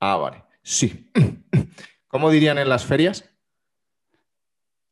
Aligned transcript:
Ah, 0.00 0.16
vale. 0.16 0.42
Sí. 0.62 1.10
¿Cómo 2.08 2.30
dirían 2.30 2.58
en 2.58 2.68
las 2.68 2.84
ferias? 2.84 3.24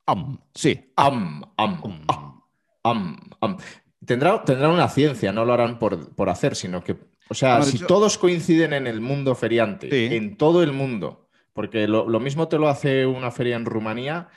Am, 0.07 0.39
sí. 0.55 0.93
Am, 0.97 1.43
am, 1.57 1.81
Am. 1.85 2.05
ah, 2.09 2.41
am, 2.85 3.17
am. 3.41 3.57
Tendrá, 4.05 4.43
tendrán 4.45 4.71
una 4.71 4.89
ciencia, 4.89 5.33
no 5.33 5.45
lo 5.45 5.53
harán 5.53 5.79
por, 5.79 6.15
por 6.15 6.29
hacer, 6.31 6.55
sino 6.57 6.83
que, 6.83 6.97
o 7.29 7.35
sea, 7.35 7.63
si 7.63 7.79
todos 7.81 8.17
coinciden 8.17 8.73
en 8.73 8.87
el 8.87 9.01
mundo 9.01 9.35
feriante, 9.35 9.91
Sí. 9.91 10.15
en 10.17 10.37
todo 10.37 10.63
el 10.63 10.73
mundo, 10.73 11.29
porque 11.53 11.87
lo, 11.89 12.09
lo 12.09 12.21
mismo 12.21 12.49
te 12.49 12.59
lo 12.59 12.69
hace 12.69 13.05
una 13.05 13.31
feria 13.31 13.57
en 13.57 13.67
Rumanía 13.67 14.29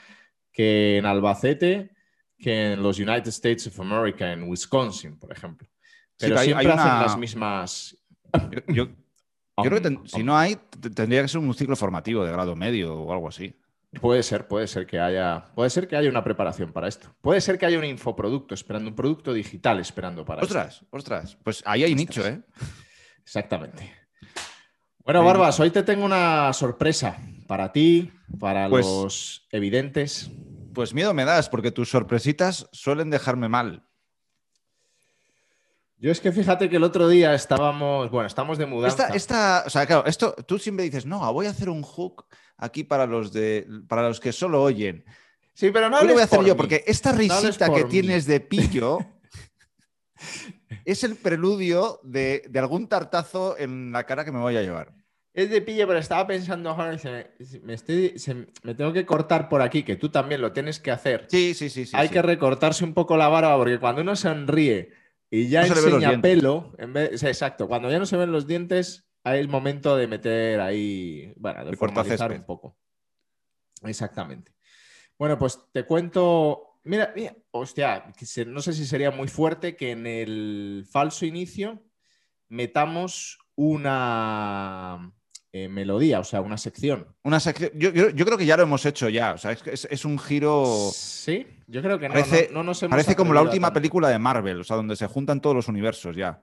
que 0.52 0.98
en 0.98 1.06
Albacete, 1.06 1.92
que 2.38 2.72
en 2.72 2.82
los 2.82 2.98
United 2.98 3.28
States 3.28 3.66
of 3.68 3.80
America, 3.80 4.30
en 4.32 4.42
Wisconsin, 4.42 5.18
por 5.18 5.32
ejemplo. 5.32 5.68
Pero 6.18 6.38
hay- 6.38 6.46
siempre 6.46 6.66
hay 6.66 6.72
hacen 6.78 6.90
una- 6.92 7.02
las 7.02 7.16
mismas. 7.16 7.96
Yo, 8.50 8.74
yo- 8.74 8.88
yo 9.56 9.64
creo 9.64 9.74
que 9.82 9.88
ten- 9.88 10.00
si 10.06 10.22
no 10.22 10.36
hay, 10.36 10.56
tendría 10.94 11.22
que 11.22 11.28
ser 11.28 11.40
un 11.40 11.54
ciclo 11.54 11.76
formativo 11.76 12.24
de 12.24 12.32
grado 12.32 12.56
medio 12.56 12.94
o 12.94 13.12
algo 13.12 13.28
así. 13.28 13.54
Puede 14.00 14.22
ser, 14.22 14.48
puede 14.48 14.66
ser 14.66 14.86
que 14.86 14.98
haya, 14.98 15.52
puede 15.54 15.68
ser 15.68 15.86
que 15.86 15.96
haya 15.96 16.08
una 16.08 16.24
preparación 16.24 16.72
para 16.72 16.88
esto. 16.88 17.14
Puede 17.20 17.42
ser 17.42 17.58
que 17.58 17.66
haya 17.66 17.78
un 17.78 17.84
infoproducto 17.84 18.54
esperando, 18.54 18.88
un 18.88 18.96
producto 18.96 19.34
digital 19.34 19.80
esperando 19.80 20.24
para 20.24 20.40
esto. 20.42 20.54
Ostras, 20.58 20.84
ostras. 20.90 21.36
Pues 21.42 21.62
ahí 21.66 21.84
hay 21.84 21.94
nicho, 21.94 22.26
¿eh? 22.26 22.40
Exactamente. 23.22 23.92
Bueno. 25.04 25.24
Barbas, 25.24 25.58
hoy 25.60 25.70
te 25.70 25.82
tengo 25.82 26.04
una 26.06 26.52
sorpresa 26.52 27.18
para 27.46 27.70
ti, 27.72 28.10
para 28.38 28.68
Pues- 28.70 28.86
los 28.86 29.46
evidentes. 29.50 30.30
Pues 30.72 30.94
miedo 30.94 31.12
me 31.12 31.26
das, 31.26 31.50
porque 31.50 31.70
tus 31.70 31.90
sorpresitas 31.90 32.66
suelen 32.72 33.10
dejarme 33.10 33.48
mal. 33.50 33.84
Yo 36.02 36.10
es 36.10 36.20
que 36.20 36.32
fíjate 36.32 36.68
que 36.68 36.76
el 36.76 36.82
otro 36.82 37.08
día 37.08 37.32
estábamos, 37.32 38.10
bueno, 38.10 38.26
estamos 38.26 38.58
de 38.58 38.66
mudanza. 38.66 39.04
Esta, 39.04 39.16
esta, 39.16 39.62
o 39.66 39.70
sea, 39.70 39.86
claro, 39.86 40.04
esto 40.04 40.34
tú 40.46 40.58
siempre 40.58 40.84
dices, 40.84 41.06
no, 41.06 41.32
voy 41.32 41.46
a 41.46 41.50
hacer 41.50 41.68
un 41.70 41.82
hook 41.82 42.26
aquí 42.56 42.82
para 42.82 43.06
los 43.06 43.32
de 43.32 43.66
para 43.88 44.02
los 44.08 44.18
que 44.18 44.32
solo 44.32 44.60
oyen. 44.62 45.04
Sí, 45.54 45.70
pero 45.70 45.88
no 45.88 46.02
lo 46.02 46.12
voy 46.12 46.20
a 46.22 46.24
hacer 46.24 46.38
por 46.38 46.46
yo, 46.46 46.54
mí. 46.54 46.58
porque 46.58 46.82
esta 46.88 47.12
risita 47.12 47.72
que 47.72 47.84
mí. 47.84 47.90
tienes 47.90 48.26
de 48.26 48.40
pillo 48.40 48.98
es 50.84 51.04
el 51.04 51.16
preludio 51.16 52.00
de, 52.02 52.42
de 52.48 52.58
algún 52.58 52.88
tartazo 52.88 53.56
en 53.58 53.92
la 53.92 54.04
cara 54.04 54.24
que 54.24 54.32
me 54.32 54.40
voy 54.40 54.56
a 54.56 54.62
llevar. 54.62 54.92
Es 55.34 55.50
de 55.50 55.62
pillo, 55.62 55.86
pero 55.86 55.98
estaba 55.98 56.26
pensando, 56.26 56.76
se 56.98 57.30
me, 57.62 57.74
estoy- 57.74 58.18
se- 58.18 58.48
me 58.64 58.74
tengo 58.74 58.92
que 58.92 59.06
cortar 59.06 59.48
por 59.48 59.62
aquí, 59.62 59.82
que 59.82 59.96
tú 59.96 60.10
también 60.10 60.42
lo 60.42 60.52
tienes 60.52 60.78
que 60.78 60.90
hacer. 60.90 61.26
Sí, 61.30 61.54
sí, 61.54 61.70
sí. 61.70 61.86
sí 61.86 61.96
Hay 61.96 62.08
sí. 62.08 62.14
que 62.14 62.22
recortarse 62.22 62.84
un 62.84 62.92
poco 62.92 63.16
la 63.16 63.28
barba 63.28 63.56
porque 63.56 63.78
cuando 63.78 64.02
uno 64.02 64.14
sonríe 64.14 64.90
y 65.34 65.48
ya 65.48 65.66
No 65.66 65.74
enseña 65.74 66.20
pelo, 66.20 66.74
en 66.76 66.92
vez, 66.92 67.22
exacto, 67.22 67.66
cuando 67.66 67.90
ya 67.90 67.98
no 67.98 68.04
se 68.04 68.18
ven 68.18 68.30
los 68.30 68.46
dientes, 68.46 69.08
ahí 69.24 69.40
es 69.40 69.48
momento 69.48 69.96
de 69.96 70.06
meter 70.06 70.60
ahí, 70.60 71.32
bueno, 71.36 71.64
de 71.64 71.74
cortacésped. 71.74 72.36
un 72.36 72.44
poco. 72.44 72.76
Exactamente. 73.82 74.54
Bueno, 75.18 75.38
pues 75.38 75.58
te 75.72 75.86
cuento, 75.86 76.78
mira, 76.84 77.14
mira, 77.16 77.34
hostia, 77.50 78.12
no 78.46 78.60
sé 78.60 78.74
si 78.74 78.84
sería 78.84 79.10
muy 79.10 79.26
fuerte 79.26 79.74
que 79.74 79.92
en 79.92 80.06
el 80.06 80.84
falso 80.90 81.24
inicio 81.24 81.82
metamos 82.50 83.38
una 83.54 85.14
eh, 85.52 85.68
melodía, 85.68 86.18
o 86.20 86.24
sea, 86.24 86.40
una 86.40 86.56
sección. 86.56 87.06
Una 87.24 87.38
sección. 87.38 87.70
Yo, 87.74 87.90
yo- 87.90 88.08
yo 88.10 88.24
creo 88.24 88.38
que 88.38 88.46
ya 88.46 88.56
lo 88.56 88.62
hemos 88.62 88.86
hecho 88.86 89.08
ya. 89.08 89.34
O 89.34 89.38
sea, 89.38 89.52
es, 89.52 89.62
es- 89.66 89.88
es 89.90 90.04
un 90.04 90.18
giro. 90.18 90.64
Sí, 90.94 91.46
yo 91.66 91.82
creo 91.82 91.98
que 91.98 92.08
no. 92.08 92.14
Parece, 92.14 92.48
no- 92.50 92.58
no 92.58 92.64
nos 92.64 92.82
hemos 92.82 92.90
parece 92.90 93.14
como 93.14 93.34
la 93.34 93.42
última 93.42 93.68
tanto. 93.68 93.74
película 93.80 94.08
de 94.08 94.18
Marvel, 94.18 94.60
o 94.60 94.64
sea, 94.64 94.76
donde 94.76 94.96
se 94.96 95.06
juntan 95.06 95.40
todos 95.40 95.54
los 95.54 95.68
universos 95.68 96.16
ya. 96.16 96.42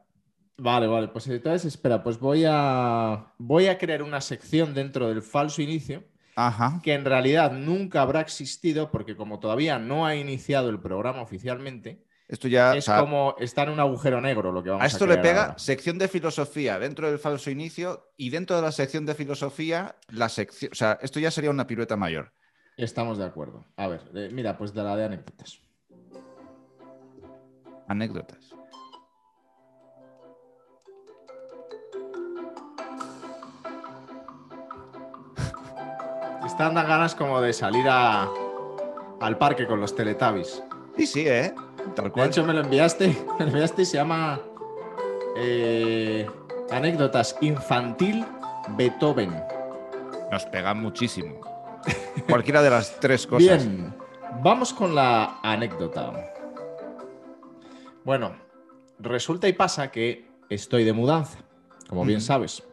Vale, 0.57 0.87
vale, 0.87 1.07
pues 1.07 1.25
entonces 1.27 1.65
espera, 1.73 2.03
pues 2.03 2.19
voy 2.19 2.43
a 2.47 3.33
voy 3.37 3.67
a 3.67 3.77
crear 3.77 4.03
una 4.03 4.19
sección 4.21 4.73
dentro 4.73 5.07
del 5.07 5.21
falso 5.21 5.61
inicio 5.61 6.03
Ajá. 6.35 6.81
que 6.83 6.93
en 6.93 7.05
realidad 7.05 7.53
nunca 7.53 8.01
habrá 8.01 8.19
existido 8.19 8.91
porque 8.91 9.15
como 9.15 9.39
todavía 9.39 9.79
no 9.79 10.05
ha 10.05 10.15
iniciado 10.17 10.69
el 10.69 10.79
programa 10.81 11.21
oficialmente, 11.21 12.03
Esto 12.29 12.47
ya. 12.47 12.75
es 12.75 12.87
o 12.87 12.91
sea, 12.91 12.99
como 12.99 13.35
está 13.39 13.63
en 13.63 13.69
un 13.71 13.79
agujero 13.79 14.21
negro 14.21 14.51
lo 14.51 14.61
que 14.63 14.69
vamos 14.69 14.81
a 14.81 14.85
a 14.85 14.87
esto 14.87 15.07
le 15.07 15.13
crear 15.15 15.23
pega 15.23 15.41
ahora. 15.47 15.57
sección 15.59 15.97
de 15.97 16.07
filosofía 16.07 16.77
dentro 16.77 17.09
del 17.09 17.17
falso 17.19 17.49
inicio 17.49 18.11
y 18.17 18.29
dentro 18.29 18.55
de 18.55 18.61
la 18.61 18.71
sección 18.71 19.05
de 19.07 19.15
filosofía, 19.15 19.95
la 20.09 20.29
sección. 20.29 20.71
O 20.71 20.75
sea, 20.75 20.99
esto 21.01 21.19
ya 21.19 21.31
sería 21.31 21.49
una 21.49 21.65
pirueta 21.65 21.95
mayor. 21.97 22.31
Estamos 22.77 23.17
de 23.17 23.25
acuerdo. 23.25 23.65
A 23.77 23.87
ver, 23.87 24.01
eh, 24.13 24.29
mira, 24.31 24.57
pues 24.57 24.73
de 24.73 24.83
la 24.83 24.95
de 24.95 25.05
anécdotas. 25.05 25.59
Anécdotas. 27.87 28.53
Están 36.45 36.73
dan 36.75 36.87
ganas 36.87 37.15
como 37.15 37.41
de 37.41 37.53
salir 37.53 37.87
a- 37.89 38.27
al 39.21 39.37
parque 39.37 39.67
con 39.67 39.79
los 39.81 39.95
Teletubbies. 39.95 40.63
Sí, 40.97 41.05
sí, 41.07 41.27
¿eh? 41.27 41.53
Tal 41.95 42.11
De 42.11 42.25
hecho, 42.25 42.43
me 42.45 42.53
lo 42.53 42.61
enviaste. 42.61 43.07
Me 43.39 43.45
lo 43.45 43.51
enviaste 43.51 43.81
y 43.81 43.85
se 43.85 43.97
llama 43.97 44.39
eh, 45.37 46.27
Anécdotas 46.71 47.35
Infantil 47.41 48.25
Beethoven. 48.77 49.41
Nos 50.31 50.45
pega 50.45 50.73
muchísimo. 50.73 51.39
Cualquiera 52.29 52.61
de 52.61 52.69
las 52.69 52.99
tres 52.99 53.25
cosas. 53.25 53.65
Bien, 53.65 53.93
vamos 54.43 54.73
con 54.73 54.93
la 54.93 55.39
anécdota. 55.41 56.13
Bueno, 58.03 58.35
resulta 58.99 59.47
y 59.47 59.53
pasa 59.53 59.89
que 59.91 60.27
estoy 60.49 60.83
de 60.83 60.93
mudanza, 60.93 61.39
como 61.87 62.05
bien 62.05 62.21
sabes. 62.21 62.63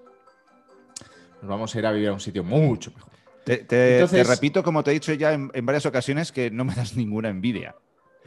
Nos 1.41 1.49
vamos 1.51 1.75
a 1.75 1.79
ir 1.79 1.87
a 1.87 1.93
vivir 1.93 2.09
a 2.09 2.13
un 2.13 2.21
sitio 2.21 2.43
mucho 2.45 2.91
mejor. 2.95 3.13
Te, 3.45 3.59
te- 3.59 3.95
Entonces- 4.01 4.27
te 4.27 4.35
repito, 4.35 4.63
como 4.63 4.83
te 4.83 4.91
he 4.91 4.95
dicho 4.95 5.13
ya 5.15 5.33
en, 5.33 5.51
en 5.55 5.65
varias 5.67 5.87
ocasiones, 5.87 6.33
que 6.33 6.51
no 6.51 6.65
me 6.65 6.75
das 6.75 6.97
ninguna 6.97 7.29
envidia. 7.29 7.77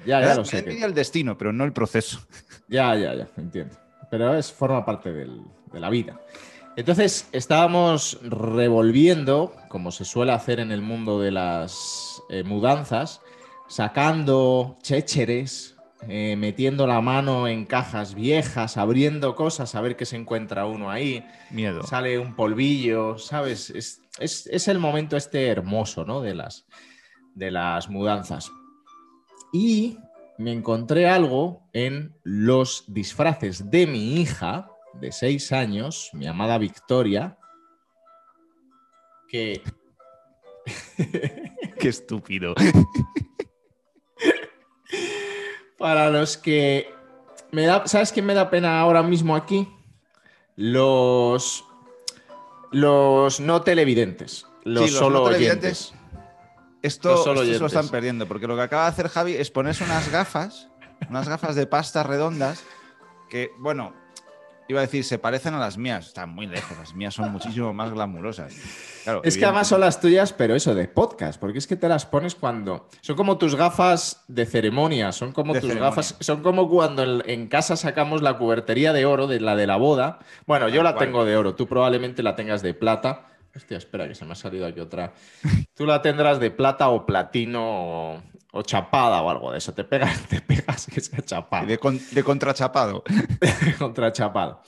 Ya, 0.06 0.22
ya 0.22 0.36
lo 0.36 0.46
sé. 0.46 0.64
que- 0.64 0.84
el 0.84 0.94
destino, 0.94 1.38
pero 1.38 1.52
no 1.54 1.64
el 1.66 1.74
proceso. 1.74 2.20
Ya, 2.68 2.96
ya, 2.96 3.16
ya, 3.16 3.28
entiendo. 3.38 3.76
Pero 4.12 4.36
es, 4.36 4.52
forma 4.52 4.86
parte 4.86 5.12
del- 5.12 5.42
de 5.74 5.80
la 5.80 5.90
vida. 5.90 6.20
Entonces, 6.76 7.28
estábamos 7.32 8.20
revolviendo, 8.22 9.54
como 9.70 9.92
se 9.92 10.06
suele 10.06 10.32
hacer 10.34 10.60
en 10.60 10.72
el 10.72 10.82
mundo 10.84 11.20
de 11.20 11.32
las 11.32 12.22
eh, 12.30 12.44
mudanzas, 12.44 13.22
sacando 13.68 14.78
chécheres, 14.84 15.76
eh, 16.08 16.36
metiendo 16.38 16.86
la 16.86 17.02
mano 17.02 17.48
en 17.48 17.66
cajas 17.66 18.14
viejas, 18.14 18.78
abriendo 18.78 19.36
cosas, 19.36 19.74
a 19.76 19.81
ver 19.81 19.96
qué 19.96 20.06
se 20.06 20.16
encuentra 20.16 20.66
uno 20.66 20.92
ahí. 20.92 21.26
Miedo. 21.50 21.84
Sale 21.84 22.20
un 22.20 22.36
polvillo, 22.36 23.18
¿sabes? 23.18 23.70
Es, 23.72 24.02
es- 24.20 24.48
es 24.48 24.68
el 24.68 24.78
momento 24.80 25.18
este 25.18 25.48
hermoso, 25.48 26.06
¿no? 26.06 26.22
De 26.22 26.36
las, 26.36 26.66
de 27.36 27.52
las 27.52 27.90
mudanzas. 27.90 28.52
Y 29.52 29.98
me 30.38 30.52
encontré 30.52 31.08
algo 31.08 31.62
en 31.74 32.16
los 32.24 32.86
disfraces 32.88 33.70
de 33.70 33.88
mi 33.88 34.22
hija 34.22 34.70
de 34.94 35.12
seis 35.12 35.52
años, 35.52 36.10
mi 36.14 36.28
amada 36.28 36.58
Victoria, 36.58 37.38
que 39.28 39.62
Qué 41.80 41.90
estúpido. 41.90 42.56
para 45.78 46.10
los 46.10 46.38
que 46.38 46.94
me 47.52 47.66
da, 47.66 47.88
¿sabes 47.88 48.12
qué 48.12 48.22
me 48.22 48.34
da 48.34 48.50
pena 48.50 48.80
ahora 48.80 49.02
mismo 49.02 49.36
aquí? 49.36 49.68
Los 50.56 51.64
los 52.72 53.40
no 53.40 53.62
televidentes, 53.62 54.46
los, 54.64 54.86
Sí, 54.86 54.92
los 54.92 55.00
solo 55.00 55.20
no 55.20 55.36
oyentes. 55.36 55.94
Esto, 56.81 57.09
Los 57.12 57.23
solo 57.23 57.41
esto 57.41 57.53
se 57.56 57.59
lo 57.59 57.67
están 57.67 57.90
perdiendo, 57.90 58.25
porque 58.28 58.47
lo 58.47 58.56
que 58.56 58.62
acaba 58.62 58.84
de 58.84 58.90
hacer 58.90 59.09
Javi 59.09 59.34
es 59.35 59.51
ponerse 59.51 59.84
unas 59.84 60.12
gafas, 60.12 60.69
unas 61.09 61.28
gafas 61.28 61.56
de 61.56 61.67
pasta 61.67 62.03
redondas, 62.03 62.63
que, 63.29 63.51
bueno, 63.59 63.94
iba 64.69 64.79
a 64.79 64.84
decir, 64.84 65.03
se 65.03 65.18
parecen 65.18 65.53
a 65.56 65.59
las 65.59 65.78
mías. 65.78 66.07
Están 66.07 66.29
muy 66.29 66.45
lejos, 66.45 66.78
las 66.78 66.94
mías 66.94 67.13
son 67.16 67.31
muchísimo 67.31 67.73
más 67.73 67.91
glamurosas. 67.91 68.53
Claro, 69.03 69.21
Es 69.24 69.38
que 69.38 69.44
además 69.45 69.68
son 69.68 69.81
las 69.81 70.00
tuyas, 70.00 70.31
pero 70.31 70.56
eso 70.56 70.74
de 70.75 70.88
podcast, 70.88 71.39
porque 71.39 71.57
es 71.57 71.65
que 71.68 71.75
te 71.75 71.88
las 71.89 72.06
pones 72.06 72.36
cuando. 72.36 72.88
Son 73.01 73.15
como 73.15 73.38
tus 73.38 73.56
gafas 73.56 74.24
de 74.27 74.45
ceremonia, 74.45 75.12
son 75.12 75.31
como 75.31 75.54
De 75.54 75.59
tus 75.62 75.69
ceremonia. 75.69 75.89
gafas. 75.89 76.15
Son 76.19 76.42
como 76.44 76.69
cuando 76.69 77.04
en, 77.04 77.24
en 77.30 77.48
casa 77.48 77.75
sacamos 77.75 78.21
la 78.21 78.38
cubertería 78.38 78.94
de 78.94 79.06
oro, 79.06 79.25
de 79.27 79.39
la 79.39 79.56
de 79.56 79.65
la 79.68 79.77
boda. 79.77 80.19
Bueno, 80.45 80.69
yo 80.69 80.83
la 80.83 80.95
tengo 80.95 81.25
de 81.25 81.36
oro, 81.36 81.56
tú 81.56 81.68
probablemente 81.68 82.21
la 82.24 82.36
tengas 82.36 82.62
de 82.62 82.74
plata. 82.75 83.25
Hostia, 83.56 83.78
espera, 83.78 84.07
que 84.07 84.16
se 84.16 84.25
me 84.25 84.34
ha 84.34 84.36
salido 84.36 84.66
aquí 84.68 84.80
otra. 84.80 85.13
Tú 85.74 85.86
la 85.86 86.01
tendrás 86.01 86.40
de 86.40 86.51
plata 86.51 86.90
o 86.90 87.06
platino 87.06 87.62
o, 88.16 88.24
o 88.51 88.62
chapada 88.62 89.22
o 89.22 89.30
algo 89.30 89.51
de 89.51 89.57
eso. 89.57 89.74
Te 89.74 89.84
pegas, 89.84 90.28
te 90.30 90.42
pegas 90.42 90.86
que 90.88 91.01
sea 91.01 91.22
chapada. 91.22 91.66
De, 91.66 91.78
con- 91.78 92.00
de 92.12 92.24
contrachapado. 92.24 93.04
contrachapado. 93.80 94.62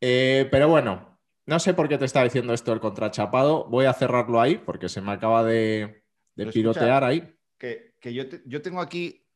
Eh, 0.00 0.46
pero 0.50 0.68
bueno, 0.68 1.18
no 1.46 1.58
sé 1.58 1.74
por 1.74 1.88
qué 1.88 1.96
te 1.98 2.04
estaba 2.04 2.24
diciendo 2.24 2.52
esto 2.52 2.72
el 2.72 2.80
contrachapado. 2.80 3.64
Voy 3.64 3.86
a 3.86 3.92
cerrarlo 3.94 4.40
ahí 4.40 4.56
porque 4.58 4.88
se 4.88 5.00
me 5.00 5.12
acaba 5.12 5.42
de, 5.42 5.54
de 5.54 6.02
Pero 6.36 6.50
escucha, 6.50 6.60
pirotear 6.72 7.04
ahí. 7.04 7.34
Que, 7.58 7.94
que 8.00 8.12
yo, 8.12 8.28
te- 8.28 8.42
yo 8.44 8.60
tengo 8.62 8.80
aquí 8.80 9.26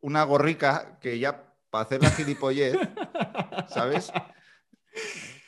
una 0.00 0.22
gorrica 0.24 0.98
que 1.00 1.18
ya 1.18 1.54
para 1.70 1.84
hacer 1.84 2.02
la 2.02 2.10
gilipollez, 2.10 2.76
¿sabes? 3.68 4.12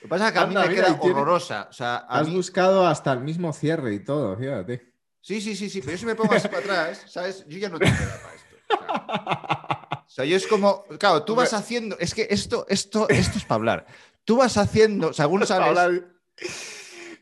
Que 0.06 0.10
pasa 0.10 0.28
es 0.28 0.32
que 0.32 0.38
a 0.38 0.46
mí 0.46 0.54
me 0.54 0.60
mira, 0.68 0.74
queda 0.74 0.98
tiene- 1.00 1.14
horrorosa. 1.14 1.66
O 1.70 1.72
sea, 1.72 1.96
Has 2.08 2.28
mí- 2.28 2.34
buscado 2.36 2.86
hasta 2.86 3.12
el 3.12 3.20
mismo 3.20 3.52
cierre 3.52 3.94
y 3.94 4.04
todo, 4.04 4.36
fíjate. 4.36 4.92
Sí, 5.20 5.40
sí, 5.40 5.56
sí, 5.56 5.68
sí, 5.68 5.80
pero 5.80 5.92
yo 5.92 5.98
si 5.98 6.06
me 6.06 6.14
pongo 6.14 6.34
así 6.34 6.46
para 6.48 6.60
atrás, 6.60 7.04
¿sabes? 7.08 7.44
Yo 7.48 7.58
ya 7.58 7.68
no 7.68 7.78
tengo 7.78 7.94
edad 7.96 8.20
para 8.22 8.34
esto. 8.34 8.56
O 8.68 8.76
sea, 8.78 10.04
o 10.06 10.10
sea, 10.10 10.24
yo 10.24 10.36
es 10.36 10.46
como, 10.46 10.84
claro, 10.98 11.24
tú 11.24 11.34
vas 11.34 11.52
haciendo, 11.52 11.96
es 11.98 12.14
que 12.14 12.26
esto, 12.30 12.64
esto, 12.68 13.08
esto 13.08 13.38
es 13.38 13.44
para 13.44 13.56
hablar. 13.56 13.86
Tú 14.24 14.36
vas 14.36 14.56
haciendo, 14.56 15.12
según 15.12 15.44
sabes, 15.46 16.02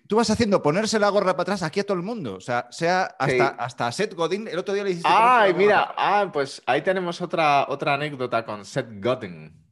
tú 0.06 0.16
vas 0.16 0.28
haciendo 0.30 0.62
ponerse 0.62 0.98
la 0.98 1.08
gorra 1.08 1.32
para 1.32 1.42
atrás 1.42 1.62
aquí 1.62 1.80
a 1.80 1.84
todo 1.84 1.96
el 1.96 2.02
mundo. 2.02 2.34
O 2.36 2.40
sea, 2.40 2.68
sea 2.70 3.04
hasta, 3.18 3.48
Sí. 3.48 3.54
hasta 3.58 3.92
Seth 3.92 4.14
Godin, 4.14 4.48
el 4.48 4.58
otro 4.58 4.74
día 4.74 4.84
le 4.84 4.90
hiciste. 4.90 5.08
Ay, 5.10 5.54
mira, 5.54 5.94
ah, 5.96 6.28
pues 6.32 6.62
ahí 6.66 6.82
tenemos 6.82 7.20
otra, 7.22 7.66
otra 7.68 7.94
anécdota 7.94 8.44
con 8.44 8.64
Seth 8.64 9.02
Godin. 9.02 9.63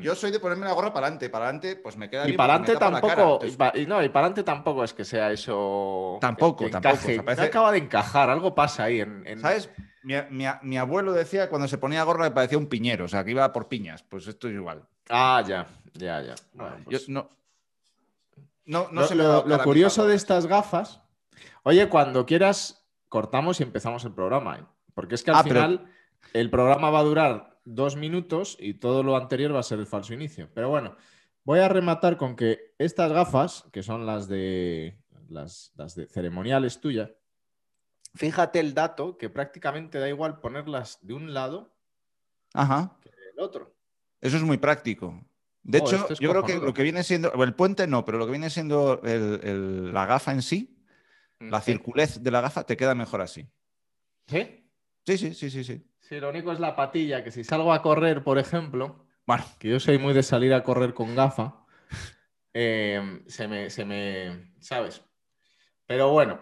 Yo 0.00 0.14
soy 0.16 0.32
de 0.32 0.40
ponerme 0.40 0.66
la 0.66 0.72
gorra 0.72 0.92
para 0.92 1.06
adelante, 1.06 1.30
para 1.30 1.44
adelante, 1.44 1.76
pues 1.76 1.96
me 1.96 2.10
queda 2.10 2.28
y 2.28 2.32
para 2.32 2.54
adelante 2.54 2.76
tampoco, 2.76 3.06
y, 3.08 3.20
Entonces, 3.46 3.56
pa- 3.56 3.72
y 3.76 3.86
no, 3.86 4.02
y 4.02 4.08
para 4.08 4.26
adelante 4.26 4.42
tampoco 4.42 4.82
es 4.82 4.92
que 4.92 5.04
sea 5.04 5.30
eso. 5.30 6.18
Tampoco, 6.20 6.56
que- 6.58 6.64
que 6.66 6.70
tampoco, 6.72 6.96
o 6.96 6.98
sea, 7.00 7.22
parece- 7.22 7.42
No 7.42 7.46
acaba 7.46 7.70
de 7.72 7.78
encajar, 7.78 8.28
algo 8.28 8.54
pasa 8.56 8.84
ahí. 8.84 9.00
En, 9.00 9.22
en- 9.26 9.38
¿Sabes? 9.40 9.70
Mi, 10.02 10.14
mi- 10.30 10.46
mi 10.62 10.78
abuelo 10.78 11.12
decía 11.12 11.44
que 11.44 11.50
cuando 11.50 11.68
se 11.68 11.78
ponía 11.78 12.02
gorra 12.02 12.24
le 12.24 12.32
parecía 12.32 12.58
un 12.58 12.66
piñero, 12.66 13.04
o 13.04 13.08
sea, 13.08 13.22
que 13.24 13.30
iba 13.30 13.52
por 13.52 13.68
piñas. 13.68 14.02
Pues 14.02 14.26
esto 14.26 14.48
es 14.48 14.54
igual. 14.54 14.82
Ah, 15.08 15.44
ya, 15.46 15.68
ya, 15.94 16.20
ya. 16.22 16.34
Bueno, 16.54 16.76
Yo 16.78 16.84
pues- 16.86 17.08
no, 17.08 17.30
no, 18.64 18.88
no 18.90 19.00
lo, 19.02 19.06
se 19.06 19.14
me 19.14 19.22
lo- 19.22 19.62
curioso 19.62 20.06
de 20.06 20.14
estas 20.16 20.46
gafas. 20.46 21.00
Oye, 21.62 21.88
cuando 21.88 22.26
quieras, 22.26 22.84
cortamos 23.08 23.60
y 23.60 23.62
empezamos 23.62 24.04
el 24.04 24.12
programa. 24.12 24.58
¿eh? 24.58 24.64
Porque 24.94 25.14
es 25.14 25.22
que 25.22 25.30
al 25.30 25.36
Ah, 25.36 25.42
pero- 25.44 25.54
final 25.54 25.86
el 26.32 26.50
programa 26.50 26.90
va 26.90 26.98
a 27.00 27.04
durar 27.04 27.51
dos 27.64 27.96
minutos 27.96 28.56
y 28.60 28.74
todo 28.74 29.02
lo 29.02 29.16
anterior 29.16 29.54
va 29.54 29.60
a 29.60 29.64
ser 29.64 29.78
el 29.78 29.86
falso 29.86 30.14
inicio. 30.14 30.48
Pero 30.54 30.68
bueno, 30.68 30.96
voy 31.44 31.60
a 31.60 31.68
rematar 31.68 32.16
con 32.16 32.36
que 32.36 32.74
estas 32.78 33.12
gafas, 33.12 33.64
que 33.72 33.82
son 33.82 34.06
las 34.06 34.28
de 34.28 34.98
las, 35.28 35.72
las 35.76 35.94
de 35.94 36.06
ceremoniales 36.06 36.80
tuyas, 36.80 37.10
fíjate 38.14 38.60
el 38.60 38.74
dato 38.74 39.16
que 39.16 39.30
prácticamente 39.30 39.98
da 39.98 40.08
igual 40.08 40.40
ponerlas 40.40 40.98
de 41.02 41.14
un 41.14 41.32
lado 41.34 41.74
Ajá. 42.54 42.98
que 43.00 43.10
del 43.10 43.38
otro. 43.40 43.74
Eso 44.20 44.36
es 44.36 44.42
muy 44.42 44.58
práctico. 44.58 45.24
De 45.62 45.78
Joder, 45.78 45.94
hecho, 45.94 46.12
es 46.12 46.18
yo 46.18 46.30
creo 46.30 46.44
que 46.44 46.58
lo 46.58 46.74
que 46.74 46.82
viene 46.82 47.02
siendo, 47.04 47.32
el 47.42 47.54
puente 47.54 47.86
no, 47.86 48.04
pero 48.04 48.18
lo 48.18 48.26
que 48.26 48.32
viene 48.32 48.50
siendo 48.50 49.00
el- 49.04 49.40
el- 49.44 49.94
la 49.94 50.06
gafa 50.06 50.32
en 50.32 50.42
sí, 50.42 50.76
la 51.38 51.60
Sí. 51.60 51.72
circulez 51.72 52.22
de 52.22 52.30
la 52.30 52.40
gafa, 52.40 52.64
te 52.64 52.76
queda 52.76 52.94
mejor 52.94 53.20
así. 53.20 53.48
¿Sí? 54.26 54.68
Sí, 55.06 55.18
sí, 55.18 55.34
sí, 55.34 55.50
sí, 55.50 55.64
sí. 55.64 55.86
Sí, 56.02 56.18
lo 56.20 56.28
único 56.30 56.52
es 56.52 56.60
la 56.60 56.76
patilla, 56.76 57.22
que 57.24 57.30
si 57.30 57.44
salgo 57.44 57.72
a 57.72 57.80
correr, 57.80 58.22
por 58.24 58.38
ejemplo, 58.38 59.06
Bueno, 59.24 59.44
que 59.58 59.68
yo 59.68 59.78
soy 59.80 59.98
muy 59.98 60.12
de 60.12 60.22
salir 60.24 60.52
a 60.52 60.64
correr 60.64 60.92
con 60.94 61.14
gafa, 61.14 61.64
eh, 62.52 63.22
se, 63.28 63.46
me, 63.48 63.70
se 63.70 63.84
me, 63.84 64.52
¿sabes? 64.60 65.02
Pero 65.86 66.10
bueno, 66.10 66.40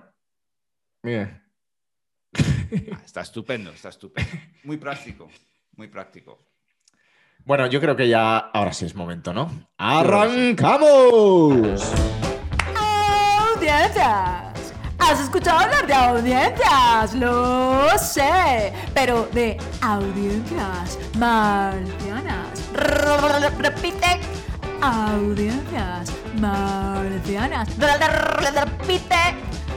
mira, 1.03 1.45
ah, 2.93 3.01
está 3.05 3.21
estupendo, 3.21 3.71
está 3.71 3.91
estupendo. 3.91 4.31
Muy 4.65 4.79
práctico, 4.79 5.29
muy 5.77 5.89
práctico. 5.89 6.39
bueno, 7.45 7.67
yo 7.67 7.81
creo 7.81 7.95
que 7.95 8.09
ya, 8.09 8.39
ahora 8.39 8.73
sí 8.73 8.87
es 8.87 8.95
momento, 8.95 9.35
¿no? 9.35 9.69
¡Arrancamos! 9.77 10.83
Audiencias. 13.55 14.50
¿Has 15.11 15.19
escuchado 15.19 15.59
hablar 15.59 15.89
de 15.89 15.93
audiencias? 15.93 17.15
Lo 17.15 17.99
sé. 17.99 18.73
Pero 18.95 19.29
de 19.33 19.59
audiencias 19.83 20.97
marcianas. 21.19 22.47
Repite. 23.59 24.21
Audiencias 24.81 26.13
marcianas. 26.39 27.69
Repite. 27.77 29.17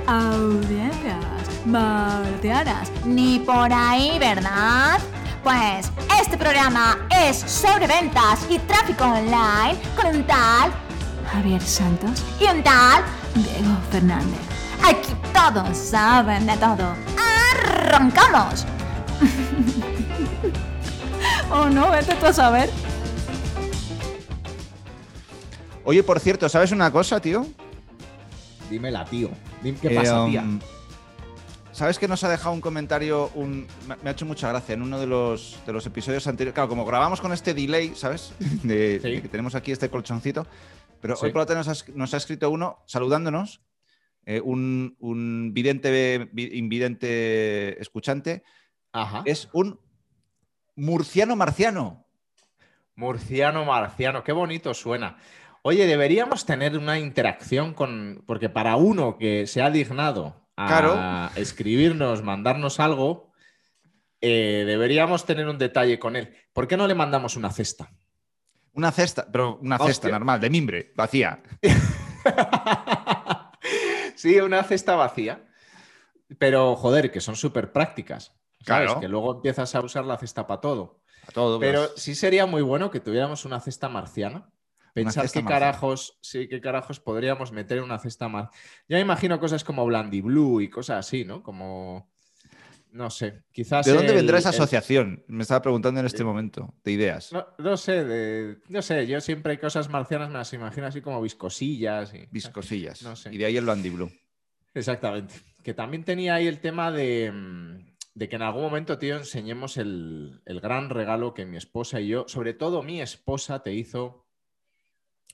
Audiencias 0.06 1.25
marcianas. 1.65 2.91
Ni 3.03 3.39
por 3.39 3.74
ahí, 3.74 4.19
¿verdad? 4.19 5.00
Pues 5.44 5.91
este 6.21 6.38
programa 6.38 7.07
es 7.09 7.38
sobre 7.38 7.88
ventas 7.88 8.45
y 8.51 8.59
tráfico 8.59 9.06
online 9.06 9.79
con 9.95 10.15
un 10.15 10.24
tal 10.27 10.71
Javier 11.31 11.62
Santos 11.62 12.24
y 12.39 12.44
un 12.45 12.62
tal 12.62 13.03
Diego 13.33 13.75
Fernández. 13.89 14.39
Aquí 14.83 15.22
todos 15.33 15.77
saben 15.77 16.45
de 16.45 16.57
todo. 16.57 16.94
¡Arrancamos! 17.51 18.65
oh 21.51 21.69
no, 21.69 21.91
vete 21.91 22.15
tú 22.15 22.25
a 22.27 22.33
saber. 22.33 22.69
Oye, 25.85 26.03
por 26.03 26.19
cierto, 26.19 26.47
¿sabes 26.47 26.71
una 26.71 26.91
cosa, 26.91 27.19
tío? 27.19 27.45
Dímela, 28.69 29.03
tío. 29.06 29.30
Dime 29.62 29.77
qué 29.81 29.88
Eh, 29.89 29.95
pasa, 29.95 30.25
tía. 30.25 30.41
um, 30.41 30.59
¿Sabes 31.74 32.00
que 32.00 32.07
nos 32.07 32.24
ha 32.24 32.29
dejado 32.29 32.53
un 32.53 32.62
comentario? 32.62 33.29
Un, 33.36 33.68
me, 33.88 33.95
me 34.03 34.09
ha 34.09 34.13
hecho 34.13 34.25
mucha 34.25 34.47
gracia 34.50 34.74
en 34.74 34.81
uno 34.81 35.00
de 35.00 35.07
los, 35.07 35.57
de 35.65 35.74
los 35.74 35.86
episodios 35.86 36.25
anteriores. 36.27 36.53
Claro, 36.53 36.69
como 36.69 36.86
grabamos 36.86 37.19
con 37.19 37.33
este 37.33 37.53
delay, 37.53 37.94
¿sabes? 37.95 38.31
De, 38.63 39.00
Sí. 39.01 39.12
de 39.15 39.21
que 39.24 39.27
tenemos 39.27 39.56
aquí 39.56 39.71
este 39.71 39.89
colchoncito. 39.89 40.45
Pero 41.01 41.15
Sí. 41.18 41.25
hoy 41.25 41.31
por 41.31 41.41
la 41.41 41.45
tarde 41.47 41.63
nos 41.65 41.81
ha, 41.81 41.86
nos 41.95 42.13
ha 42.13 42.18
escrito 42.18 42.50
uno 42.50 42.77
saludándonos, 42.86 43.59
eh, 44.25 44.39
un, 44.41 44.95
un 44.99 45.51
vidente, 45.53 46.29
vi- 46.31 46.57
invidente 46.57 47.81
escuchante. 47.81 48.43
Ajá. 48.91 49.21
Es 49.25 49.49
un 49.53 49.79
murciano 50.75 51.35
marciano. 51.35 52.05
Murciano, 52.95 53.65
marciano, 53.65 54.23
qué 54.23 54.31
bonito 54.31 54.73
suena. 54.73 55.17
Oye, 55.63 55.87
deberíamos 55.87 56.45
tener 56.45 56.77
una 56.77 56.99
interacción 56.99 57.73
con. 57.73 58.23
Porque 58.27 58.49
para 58.49 58.75
uno 58.75 59.17
que 59.17 59.47
se 59.47 59.61
ha 59.61 59.69
dignado 59.71 60.45
a 60.55 60.67
Claro. 60.67 61.31
escribirnos, 61.41 62.21
mandarnos 62.21 62.79
algo, 62.79 63.31
eh, 64.21 64.63
deberíamos 64.67 65.25
tener 65.25 65.47
un 65.47 65.57
detalle 65.57 65.97
con 65.99 66.15
él. 66.15 66.35
¿Por 66.53 66.67
qué 66.67 66.77
no 66.77 66.87
le 66.87 66.95
mandamos 66.95 67.35
una 67.35 67.49
cesta? 67.51 67.91
Una 68.73 68.91
cesta, 68.91 69.27
pero 69.31 69.57
una 69.61 69.77
cesta 69.79 70.09
normal, 70.09 70.39
de 70.39 70.49
mimbre, 70.49 70.91
vacía. 70.95 71.41
sí, 74.15 74.39
una 74.39 74.63
cesta 74.63 74.95
vacía. 74.95 75.45
Pero, 76.39 76.75
joder, 76.75 77.12
que 77.12 77.21
son 77.21 77.36
súper 77.36 77.71
prácticas. 77.71 78.33
¿Sabes? 78.62 78.88
Claro. 78.88 79.00
Que 79.00 79.07
luego 79.07 79.36
empiezas 79.36 79.75
a 79.75 79.81
usar 79.81 80.06
la 80.06 80.18
cesta 80.18 80.48
para 80.48 80.62
todo. 80.62 81.01
A 81.27 81.31
todo. 81.31 81.60
Pero 81.60 81.88
pues. 81.88 82.01
sí 82.01 82.15
sería 82.15 82.45
muy 82.45 82.62
bueno 82.62 82.89
que 82.92 83.00
tuviéramos 83.00 83.45
una 83.45 83.60
cesta 83.60 83.89
marciana. 83.89 84.50
Pensar 84.94 85.30
qué 85.31 85.44
carajos, 85.44 86.19
sí, 86.21 86.48
qué 86.48 86.62
carajos 86.62 87.00
podríamos 87.00 87.51
meter 87.51 87.80
en 87.80 87.86
una 87.86 87.98
cesta 87.98 88.27
marciana. 88.27 88.56
Ya 88.88 88.98
me 88.98 89.01
imagino 89.01 89.39
cosas 89.39 89.63
como 89.63 89.86
Blandy 89.86 90.21
Blue 90.21 90.62
y 90.62 90.70
cosas 90.70 91.00
así, 91.00 91.25
¿no? 91.25 91.41
Como, 91.41 92.12
no 92.93 93.09
sé, 93.09 93.43
quizás... 93.51 93.85
¿De 93.85 93.91
dónde 93.93 94.09
el- 94.12 94.15
vendrá 94.17 94.38
esa 94.38 94.50
el- 94.50 94.55
asociación? 94.55 95.23
Me 95.27 95.41
estaba 95.43 95.62
preguntando 95.62 96.00
en 96.00 96.05
este 96.05 96.21
Eh, 96.21 96.25
momento, 96.25 96.73
de 96.83 96.91
ideas. 96.91 97.33
No, 97.33 97.45
no 97.57 97.75
sé, 97.75 98.03
de- 98.05 98.57
no 98.69 98.81
sé, 98.81 99.05
yo 99.07 99.19
siempre 99.19 99.59
cosas 99.59 99.89
marcianas 99.89 100.29
me 100.29 100.38
las 100.38 100.53
imagino 100.53 100.88
así 100.88 101.01
como 101.01 101.21
viscosillas. 101.21 102.13
Y, 102.13 102.27
Viscosillas. 102.31 103.01
No 103.03 103.15
sé. 103.15 103.33
Y 103.33 103.38
de 103.38 103.45
ahí 103.45 103.57
el 103.57 103.65
Bandy 103.65 103.89
Blue. 103.89 104.12
Exactamente. 104.73 105.33
Que 105.63 105.73
también 105.73 106.03
tenía 106.03 106.35
ahí 106.35 106.47
el 106.47 106.59
tema 106.59 106.91
de, 106.91 107.31
mm, 107.31 107.93
de 108.15 108.29
que 108.29 108.35
en 108.35 108.41
algún 108.41 108.62
momento, 108.63 108.97
tío, 108.97 109.17
enseñemos 109.17 109.77
el, 109.77 110.41
el 110.45 110.59
gran 110.59 110.89
regalo 110.89 111.33
que 111.33 111.45
mi 111.45 111.57
esposa 111.57 112.00
y 112.00 112.07
yo, 112.09 112.25
sobre 112.27 112.53
todo 112.53 112.83
mi 112.83 113.01
esposa, 113.01 113.63
te 113.63 113.73
hizo 113.73 114.25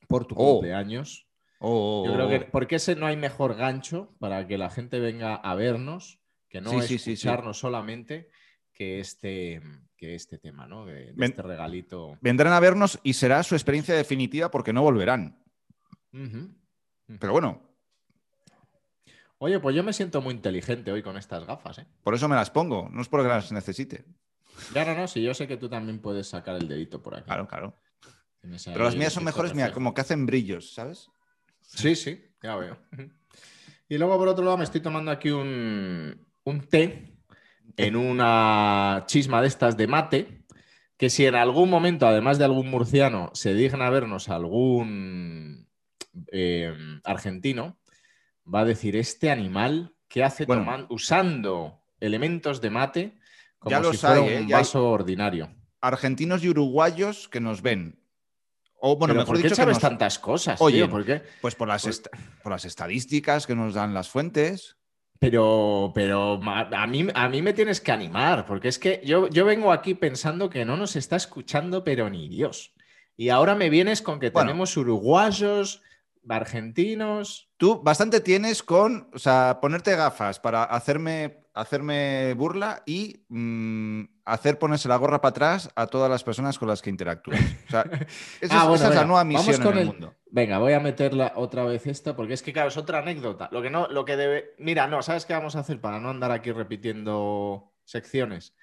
por 0.07 0.25
tu 0.25 0.35
Oh. 0.37 0.53
cumpleaños. 0.53 1.25
Oh, 1.59 2.03
Yo 2.05 2.13
creo 2.13 2.29
que 2.29 2.39
porque 2.41 2.75
ese 2.77 2.95
no 2.95 3.05
hay 3.05 3.17
mejor 3.17 3.55
gancho 3.55 4.13
para 4.19 4.47
que 4.47 4.57
la 4.57 4.69
gente 4.69 4.99
venga 4.99 5.35
a 5.35 5.55
vernos, 5.55 6.18
que 6.49 6.59
no 6.61 6.71
Sí, 6.71 6.81
sí, 6.81 6.87
sí, 6.87 6.97
sí. 6.99 7.11
escucharnos 7.13 7.57
solamente, 7.59 8.29
que 8.73 8.99
este, 8.99 9.61
que 9.95 10.15
este 10.15 10.37
tema, 10.39 10.67
¿no? 10.67 10.85
De, 10.85 10.93
de 10.93 11.13
Ven- 11.13 11.29
este 11.31 11.41
regalito. 11.41 12.17
Vendrán 12.21 12.53
a 12.53 12.59
vernos 12.59 12.99
y 13.03 13.13
será 13.13 13.43
su 13.43 13.55
experiencia 13.55 13.93
definitiva 13.95 14.49
porque 14.51 14.73
no 14.73 14.81
volverán. 14.81 15.41
Pero 17.19 17.31
bueno, 17.31 17.61
Oye, 19.41 19.57
pues 19.61 19.73
yo 19.73 19.83
me 19.83 19.93
siento 19.93 20.21
muy 20.21 20.33
inteligente 20.33 20.91
hoy 20.91 21.01
con 21.01 21.15
estas 21.15 21.45
gafas, 21.45 21.77
¿eh? 21.79 21.85
por 22.03 22.13
eso 22.13 22.27
me 22.27 22.35
las 22.35 22.49
pongo. 22.51 22.89
No 22.91 23.01
es 23.01 23.07
porque 23.07 23.29
las 23.29 23.53
necesite. 23.53 24.03
Ya 24.73 24.83
no, 24.83 24.93
no, 24.93 25.07
si 25.07 25.21
yo 25.23 25.33
sé 25.33 25.47
que 25.47 25.55
tú 25.55 25.69
también 25.69 25.99
puedes 25.99 26.27
sacar 26.27 26.57
el 26.57 26.67
dedito 26.67 27.01
por 27.01 27.15
aquí. 27.15 27.23
Claro, 27.23 27.47
claro. 27.47 27.73
Pero 28.41 28.83
las 28.83 28.97
mías 28.97 29.13
son 29.13 29.21
el 29.21 29.25
mejores, 29.27 29.53
mira, 29.55 29.71
como 29.71 29.93
que 29.93 30.01
hacen 30.01 30.25
brillos, 30.25 30.73
¿sabes? 30.73 31.09
Sí, 31.61 31.95
sí, 31.95 32.21
ya 32.43 32.57
veo. 32.57 32.77
Y 33.87 33.97
luego, 33.97 34.17
por 34.17 34.27
otro 34.27 34.43
lado, 34.43 34.57
me 34.57 34.65
estoy 34.65 34.81
tomando 34.81 35.09
aquí 35.09 35.29
un, 35.29 36.27
un 36.43 36.62
té 36.67 37.15
en 37.77 37.96
una 37.96 39.03
chisma 39.08 39.41
de 39.41 39.48
estas 39.48 39.77
de 39.77 39.88
mate, 39.88 40.43
que 40.98 41.10
si 41.10 41.25
en 41.25 41.36
algún 41.36 41.69
momento, 41.69 42.08
además 42.08 42.38
de 42.38 42.46
algún 42.46 42.69
murciano, 42.69 43.29
se 43.34 43.53
digna 43.53 43.89
vernos 43.89 44.27
algún 44.29 45.67
eh, 46.31 46.74
argentino, 47.03 47.77
va 48.53 48.62
a 48.62 48.65
decir, 48.65 48.96
este 48.96 49.31
animal 49.31 49.96
que 50.08 50.24
hace 50.24 50.46
Bueno. 50.46 50.88
usando 50.89 51.84
elementos 52.00 52.60
de 52.62 52.69
mate 52.69 53.19
como 53.60 53.72
Ya 53.72 53.77
si 53.77 53.84
los 53.84 53.98
fuera 54.01 54.15
hay, 54.15 54.27
¿eh? 54.29 54.38
un 54.39 54.46
hay- 54.46 54.51
vaso 54.51 54.89
ordinario. 54.89 55.53
Argentinos 55.81 56.43
y 56.43 56.50
uruguayos 56.50 57.29
que 57.29 57.39
nos 57.39 57.62
ven. 57.62 58.01
O 58.81 58.98
bueno, 58.98 59.13
mejor 59.13 59.27
¿por 59.27 59.36
qué 59.38 59.43
dicho, 59.43 59.51
que 59.51 59.55
sabes 59.62 59.75
nos- 59.75 59.81
tantas 59.81 60.19
cosas? 60.19 60.60
Oye, 60.62 60.77
tío? 60.77 60.89
¿por 60.89 61.05
qué? 61.05 61.22
pues 61.41 61.55
por 61.55 61.67
las, 61.67 61.86
est- 61.86 62.08
por 62.43 62.51
las 62.51 62.65
estadísticas 62.65 63.46
que 63.48 63.55
nos 63.55 63.74
dan 63.74 63.93
las 63.93 64.10
fuentes. 64.10 64.77
Pero, 65.19 65.91
pero 65.93 66.39
a 66.43 66.88
mí, 66.88 67.07
a 67.13 67.27
mí 67.27 67.41
me 67.41 67.53
tienes 67.53 67.81
que 67.81 67.91
animar, 67.91 68.45
porque 68.45 68.69
es 68.69 68.79
que 68.79 69.01
yo, 69.03 69.27
yo 69.29 69.43
vengo 69.43 69.73
aquí 69.73 69.93
pensando 69.93 70.49
que 70.49 70.63
no 70.63 70.77
nos 70.77 70.95
está 70.95 71.17
escuchando, 71.17 71.83
pero 71.83 72.09
ni 72.09 72.29
Dios. 72.29 72.73
Y 73.17 73.27
ahora 73.27 73.53
me 73.53 73.69
vienes 73.69 74.01
con 74.01 74.19
que 74.21 74.29
Bueno. 74.29 74.47
tenemos 74.47 74.77
uruguayos, 74.77 75.81
argentinos. 76.29 77.50
Tú 77.57 77.81
bastante 77.81 78.19
tienes 78.21 78.63
con, 78.63 79.09
o 79.13 79.19
sea, 79.19 79.59
ponerte 79.62 79.95
gafas 79.95 80.39
para 80.39 80.63
hacerme, 80.63 81.43
hacerme 81.53 82.33
burla 82.36 82.83
y 82.86 83.25
mm, 83.29 84.03
hacer 84.25 84.59
ponerse 84.59 84.88
la 84.89 84.95
gorra 84.98 85.21
para 85.21 85.29
atrás 85.31 85.69
a 85.75 85.88
todas 85.88 86.09
las 86.09 86.24
personas 86.24 86.57
con 86.59 86.67
las 86.67 86.81
que 86.81 86.89
interactúas. 86.89 87.39
O 87.67 87.71
sea, 87.71 87.81
esa, 88.41 88.62
Ah, 88.62 88.63
bueno, 88.67 88.75
esa 88.75 88.89
es 88.89 88.95
la 88.95 89.05
nueva 89.05 89.24
vamos 89.24 89.45
misión 89.48 89.62
con 89.63 89.71
en 89.74 89.77
el 89.77 89.79
el- 89.79 89.88
mundo. 89.88 90.15
Venga, 90.31 90.59
voy 90.59 90.74
a 90.74 90.79
meterla 90.79 91.33
otra 91.36 91.63
vez 91.63 91.88
esta, 91.88 92.15
porque 92.15 92.33
es 92.36 92.43
que, 92.43 92.53
claro, 92.53 92.67
es 92.69 92.77
otra 92.77 93.00
anécdota. 93.00 93.50
Lo 93.51 93.62
que 93.63 93.71
no, 93.71 93.88
lo 93.88 94.05
que 94.05 94.15
debe. 94.15 94.53
Mira, 94.59 94.86
no, 94.88 95.01
¿sabes 95.01 95.25
qué 95.25 95.33
vamos 95.33 95.55
a 95.55 95.59
hacer 95.62 95.81
para 95.81 96.00
no 96.00 96.09
andar 96.12 96.31
aquí 96.31 96.51
repitiendo 96.51 97.74
secciones? 97.83 98.53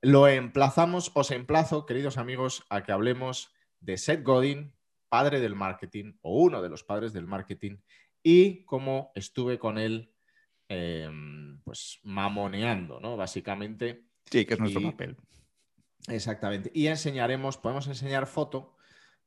Lo 0.00 0.28
emplazamos, 0.28 1.10
os 1.14 1.32
emplazo, 1.32 1.84
queridos 1.84 2.16
amigos, 2.18 2.64
a 2.70 2.84
que 2.84 2.92
hablemos 2.92 3.52
de 3.80 3.98
Seth 3.98 4.22
Godin, 4.22 4.72
padre 5.08 5.40
del 5.40 5.54
marketing, 5.54 6.14
o 6.22 6.42
uno 6.42 6.62
de 6.62 6.68
los 6.68 6.84
padres 6.84 7.12
del 7.12 7.26
marketing, 7.26 7.76
y 8.22 8.64
cómo 8.64 9.10
estuve 9.14 9.58
con 9.58 9.78
él, 9.78 10.12
eh, 10.68 11.08
pues 11.64 12.00
mamoneando, 12.02 13.00
¿no? 13.00 13.16
Básicamente. 13.16 14.04
Sí, 14.30 14.44
que 14.44 14.54
es 14.54 14.60
nuestro 14.60 14.80
Y- 14.80 14.84
papel. 14.84 15.16
Exactamente. 16.08 16.70
Y 16.74 16.86
enseñaremos, 16.86 17.56
podemos 17.58 17.86
enseñar 17.86 18.26
foto 18.26 18.76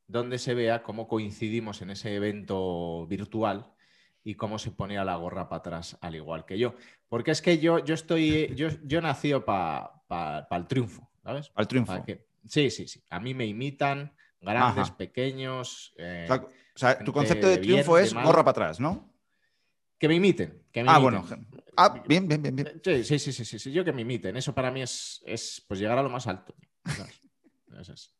donde 0.08 0.40
se 0.40 0.54
vea 0.54 0.84
cómo 0.84 1.08
coincidimos 1.08 1.82
en 1.82 1.92
ese 1.92 2.16
evento 2.16 3.06
virtual 3.08 3.72
y 4.24 4.36
cómo 4.36 4.60
se 4.60 4.72
ponía 4.72 5.04
la 5.06 5.16
gorra 5.16 5.48
para 5.50 5.60
atrás, 5.60 5.98
al 6.02 6.16
igual 6.16 6.46
que 6.46 6.58
yo. 6.58 6.76
Porque 7.08 7.32
es 7.32 7.42
que 7.42 7.60
yo, 7.60 7.80
yo 7.80 7.94
estoy, 7.94 8.54
yo, 8.56 8.70
yo 8.84 9.02
nacido 9.02 9.46
para 9.46 10.48
el 10.52 10.68
triunfo, 10.68 11.10
¿sabes? 11.24 11.52
Al 11.56 11.68
triunfo. 11.68 11.94
Pa' 11.94 12.04
que- 12.06 12.26
sí, 12.46 12.70
sí, 12.70 12.88
sí. 12.88 13.02
A 13.10 13.20
mí 13.20 13.34
me 13.34 13.46
imitan, 13.46 14.14
grandes, 14.42 14.88
Ajá. 14.88 14.98
pequeños. 14.98 15.94
eh, 15.98 16.28
O 16.30 16.50
sea, 16.80 17.00
tu 17.00 17.14
concepto 17.14 17.48
de 17.48 17.58
de 17.58 17.64
triunfo 17.64 17.94
bien, 17.94 18.04
de 18.04 18.08
es 18.08 18.14
gorra 18.14 18.44
para 18.44 18.52
atrás, 18.52 18.80
¿no? 18.80 19.10
que 19.98 20.08
me 20.08 20.16
imiten. 20.16 20.64
Que 20.72 20.84
me 20.84 20.90
Ah, 20.90 21.00
imiten. 21.00 21.22
bueno. 21.22 21.62
Ah, 21.78 22.04
bien, 22.08 22.28
bien, 22.28 22.42
bien, 22.42 22.56
bien. 22.56 22.82
Sí, 22.84 23.04
sí, 23.20 23.20
sí, 23.32 23.46
sí, 23.46 23.60
sí, 23.60 23.72
yo 23.72 23.86
que 23.86 23.94
me 23.94 24.02
imiten. 24.02 24.36
Eso 24.36 24.54
para 24.54 24.72
mí 24.72 24.82
es, 24.82 25.22
es 25.28 25.64
pues 25.68 25.80
llegar 25.80 25.98
a 26.00 26.02
lo 26.04 26.10
más 26.10 26.26
alto. 26.26 26.56
Eso 27.80 27.94
es. 27.94 28.12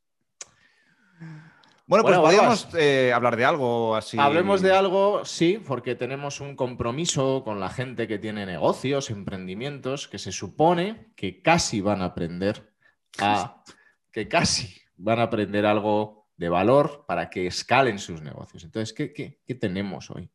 Bueno, 1.88 2.04
pues 2.04 2.16
Bueno, 2.16 2.22
podríamos 2.22 2.68
eh, 2.76 3.12
hablar 3.14 3.36
de 3.36 3.46
algo 3.46 3.96
así. 3.96 4.18
Hablemos 4.18 4.62
de 4.62 4.72
algo, 4.72 5.26
sí, 5.26 5.62
porque 5.66 5.96
tenemos 5.96 6.40
un 6.40 6.56
compromiso 6.56 7.44
con 7.44 7.60
la 7.60 7.70
gente 7.70 8.08
que 8.08 8.18
tiene 8.20 8.46
negocios, 8.46 9.10
emprendimientos, 9.10 10.08
que 10.08 10.18
se 10.20 10.32
supone 10.32 11.12
que 11.16 11.42
casi 11.42 11.82
van 11.82 12.02
a 12.02 12.06
aprender 12.06 12.74
a 13.20 13.64
que 14.12 14.28
casi 14.30 14.81
van 15.04 15.20
a 15.20 15.24
aprender 15.24 15.66
algo 15.66 16.28
de 16.38 16.50
valor 16.50 17.06
para 17.08 17.30
que 17.30 17.48
escalen 17.48 18.00
sus 18.00 18.22
negocios. 18.22 18.64
Entonces, 18.64 18.94
¿qué, 18.94 19.12
qué- 19.14 19.40
qué 19.46 19.56
tenemos 19.56 20.10
hoy? 20.12 20.30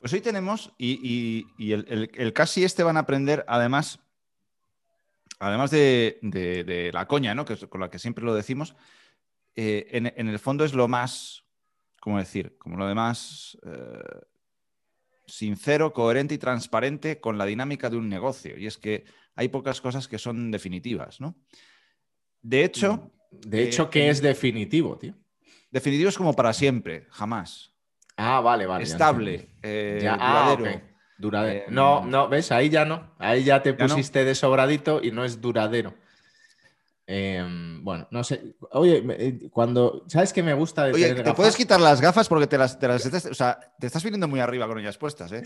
Pues 0.00 0.12
hoy 0.12 0.20
tenemos, 0.20 0.72
y, 0.78 1.00
y- 1.02 1.46
y 1.58 1.72
el, 1.72 1.84
el- 1.88 2.10
el 2.14 2.32
casi 2.32 2.64
este 2.64 2.82
van 2.82 2.96
a 2.96 3.00
aprender, 3.00 3.44
además, 3.48 4.00
además 5.38 5.70
de, 5.70 6.18
de- 6.22 6.64
de 6.64 6.92
la 6.92 7.06
coña, 7.06 7.34
¿no? 7.34 7.44
Que 7.44 7.54
es 7.54 7.66
con 7.66 7.80
la 7.80 7.90
que 7.90 7.98
siempre 7.98 8.24
lo 8.24 8.34
decimos, 8.34 8.76
eh, 9.56 9.86
en, 9.90 10.06
en 10.16 10.28
el 10.28 10.38
fondo 10.38 10.64
es 10.64 10.72
lo 10.74 10.86
más, 10.88 11.44
¿cómo 12.00 12.18
decir? 12.18 12.56
Como 12.58 12.76
lo 12.76 12.86
de 12.86 12.94
más 12.94 13.58
eh, 13.64 13.98
sincero, 15.26 15.92
coherente 15.92 16.34
y 16.34 16.38
transparente 16.38 17.20
con 17.20 17.38
la 17.38 17.44
dinámica 17.44 17.90
de 17.90 17.96
un 17.96 18.08
negocio. 18.08 18.56
Y 18.56 18.66
es 18.66 18.78
que 18.78 19.04
hay 19.34 19.48
pocas 19.48 19.80
cosas 19.80 20.08
que 20.08 20.18
son 20.18 20.50
definitivas, 20.50 21.20
¿no? 21.20 21.34
De 22.40 22.64
hecho, 22.64 23.10
De 23.30 23.62
Eh, 23.62 23.64
hecho, 23.68 23.90
¿qué 23.90 24.04
en- 24.04 24.10
es 24.10 24.22
definitivo, 24.22 24.96
tío? 24.98 25.14
definitivo 25.70 26.08
es 26.08 26.16
como 26.16 26.34
para 26.34 26.52
siempre, 26.52 27.06
jamás. 27.10 27.72
Ah, 28.16 28.40
vale, 28.40 28.66
vale. 28.66 28.84
Estable, 28.84 29.50
eh, 29.62 30.00
Ya, 30.02 30.16
ah, 30.18 30.56
duradero. 31.16 31.62
Eh, 31.66 31.66
no, 31.70 32.04
no, 32.04 32.28
¿ves? 32.28 32.50
Ahí 32.52 32.68
ya 32.68 32.84
no. 32.84 33.12
Ahí 33.18 33.44
ya 33.44 33.62
te 33.62 33.74
pusiste 33.74 34.24
de 34.24 34.34
sobradito 34.34 35.00
y 35.02 35.10
no 35.10 35.24
es 35.24 35.40
duradero. 35.40 35.94
Bueno, 37.80 38.06
no 38.10 38.22
sé. 38.24 38.54
Oye, 38.72 39.02
eh, 39.18 39.48
cuando. 39.50 40.04
¿Sabes 40.08 40.32
qué 40.32 40.42
me 40.42 40.52
gusta 40.52 40.84
de 40.84 40.92
Oye, 40.92 41.02
tener 41.04 41.16
te 41.18 41.22
gafas? 41.22 41.36
puedes 41.36 41.56
quitar 41.56 41.80
las 41.80 42.00
gafas 42.00 42.28
porque 42.28 42.46
te 42.46 42.58
las, 42.58 42.78
te 42.78 42.86
las 42.86 43.04
estás- 43.06 43.26
o 43.26 43.34
sea, 43.34 43.58
te 43.80 43.86
estás 43.86 44.04
viniendo 44.04 44.28
muy 44.28 44.40
arriba 44.40 44.66
con 44.66 44.78
ellas 44.78 44.98
puestas, 44.98 45.32
¿eh? 45.32 45.42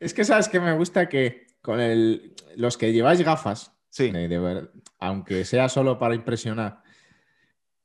Es 0.00 0.14
que 0.14 0.24
sabes 0.24 0.48
que 0.48 0.60
me 0.60 0.72
gusta 0.74 1.08
que 1.08 1.46
con 1.60 1.78
el, 1.80 2.34
los 2.56 2.78
que 2.78 2.92
lleváis 2.92 3.20
gafas, 3.22 3.72
Sí. 3.90 4.12
eh, 4.14 4.28
de 4.28 4.38
ver- 4.38 4.70
aunque 4.98 5.44
sea 5.44 5.68
solo 5.68 5.98
para 5.98 6.14
impresionar, 6.14 6.82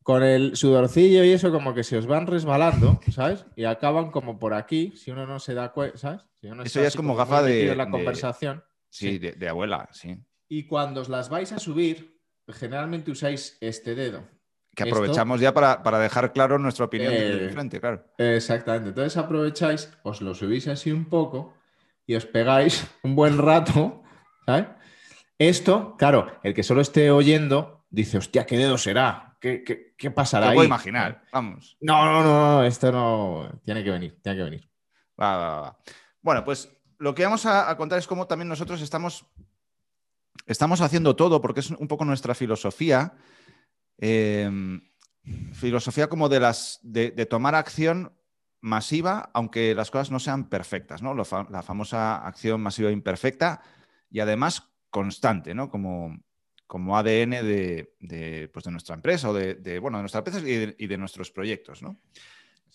con 0.09 0.23
el 0.23 0.55
sudorcillo 0.55 1.23
y 1.23 1.29
eso 1.33 1.51
como 1.51 1.75
que 1.75 1.83
se 1.83 1.95
os 1.95 2.07
van 2.07 2.25
resbalando, 2.25 2.99
¿sabes? 3.11 3.45
Y 3.55 3.65
acaban 3.65 4.09
como 4.09 4.39
por 4.39 4.55
aquí, 4.55 4.91
si 4.95 5.11
uno 5.11 5.27
no 5.27 5.37
se 5.37 5.53
da 5.53 5.71
cuenta, 5.71 5.99
¿sabes? 5.99 6.21
Si 6.41 6.47
uno 6.47 6.63
Eso 6.63 6.81
ya 6.81 6.87
es 6.87 6.95
como 6.95 7.15
gafa 7.15 7.43
de- 7.43 7.71
en 7.73 7.77
la 7.77 7.85
de- 7.85 7.91
conversación. 7.91 8.63
Sí, 8.89 9.11
Sí. 9.11 9.17
De, 9.19 9.33
de 9.33 9.47
abuela, 9.49 9.87
sí. 9.91 10.17
Y 10.47 10.65
cuando 10.65 11.01
os 11.01 11.09
las 11.09 11.29
vais 11.29 11.51
a 11.51 11.59
subir, 11.59 12.19
generalmente 12.47 13.11
usáis 13.11 13.55
este 13.61 13.93
dedo. 13.93 14.23
Que 14.75 14.85
Esto- 14.85 14.95
aprovechamos 14.95 15.41
ya 15.41 15.53
para, 15.53 15.83
para 15.83 15.99
dejar 15.99 16.33
claro 16.33 16.57
nuestra 16.57 16.85
opinión 16.85 17.13
Eh, 17.13 17.19
de 17.35 17.49
frente, 17.51 17.79
claro. 17.79 18.03
Exactamente. 18.17 18.89
Entonces 18.89 19.15
aprovecháis, 19.15 19.91
os 20.01 20.21
lo 20.21 20.33
subís 20.33 20.67
así 20.69 20.91
un 20.91 21.05
poco 21.05 21.53
y 22.07 22.15
os 22.15 22.25
pegáis 22.25 22.83
un 23.03 23.15
buen 23.15 23.37
rato, 23.37 24.01
¿sabes? 24.47 24.65
Esto, 25.37 25.95
claro, 25.99 26.39
el 26.41 26.55
que 26.55 26.63
solo 26.63 26.81
esté 26.81 27.11
oyendo 27.11 27.78
dice, 27.89 28.17
hostia, 28.17 28.45
¿qué 28.45 28.57
dedo 28.57 28.77
será? 28.77 29.37
¿Qué, 29.39 29.63
qué, 29.63 29.95
qué 29.97 30.11
pasará 30.11 30.47
Te 30.47 30.49
ahí? 30.51 30.55
puedo 30.55 30.67
imaginar, 30.67 31.23
vamos. 31.31 31.77
No, 31.81 32.05
no, 32.05 32.23
no, 32.23 32.51
no, 32.57 32.63
esto 32.63 32.91
no. 32.91 33.61
Tiene 33.63 33.83
que 33.83 33.91
venir, 33.91 34.19
tiene 34.21 34.37
que 34.37 34.43
venir. 34.43 34.69
Va, 35.19 35.37
va, 35.37 35.61
va. 35.61 35.77
Bueno, 36.21 36.43
pues 36.43 36.69
lo 36.97 37.15
que 37.15 37.23
vamos 37.23 37.45
a, 37.45 37.69
a 37.69 37.77
contar 37.77 37.99
es 37.99 38.07
cómo 38.07 38.27
también 38.27 38.49
nosotros 38.49 38.81
estamos, 38.81 39.25
estamos 40.45 40.81
haciendo 40.81 41.15
todo, 41.15 41.41
porque 41.41 41.59
es 41.61 41.71
un 41.71 41.87
poco 41.87 42.05
nuestra 42.05 42.35
filosofía. 42.35 43.13
eh, 43.97 44.49
filosofía 45.53 46.07
como 46.07 46.27
de 46.29 46.39
las 46.39 46.79
de, 46.81 47.11
de 47.11 47.25
tomar 47.25 47.53
acción 47.53 48.13
masiva, 48.61 49.29
aunque 49.33 49.75
las 49.75 49.91
cosas 49.91 50.09
no 50.11 50.19
sean 50.19 50.49
perfectas, 50.49 51.01
¿no? 51.01 51.23
Fa- 51.23 51.47
la 51.49 51.61
famosa 51.61 52.25
acción 52.25 52.61
masiva 52.61 52.91
imperfecta 52.91 53.61
y 54.09 54.21
además 54.21 54.69
constante, 54.89 55.53
¿no? 55.53 55.69
Como, 55.69 56.17
como 56.69 56.95
ADN 56.95 57.31
de, 57.31 57.95
de, 57.99 58.47
pues 58.53 58.63
de 58.63 58.69
nuestra 58.69 58.93
empresa 58.93 59.31
o 59.31 59.33
de, 59.33 59.55
de, 59.55 59.79
bueno, 59.79 59.97
de 59.97 60.03
nuestra 60.03 60.19
empresa 60.19 60.39
y 60.39 60.43
de, 60.43 60.75
y 60.77 60.97
nuestros 60.97 61.31
proyectos, 61.31 61.81
¿no? 61.81 61.99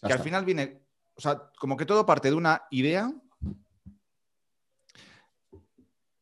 Que 0.04 0.12
al 0.12 0.18
final 0.18 0.44
viene, 0.44 0.80
o 1.14 1.20
sea, 1.20 1.52
como 1.56 1.76
que 1.76 1.86
todo 1.86 2.04
parte 2.04 2.28
de 2.28 2.34
una 2.34 2.64
idea 2.72 3.12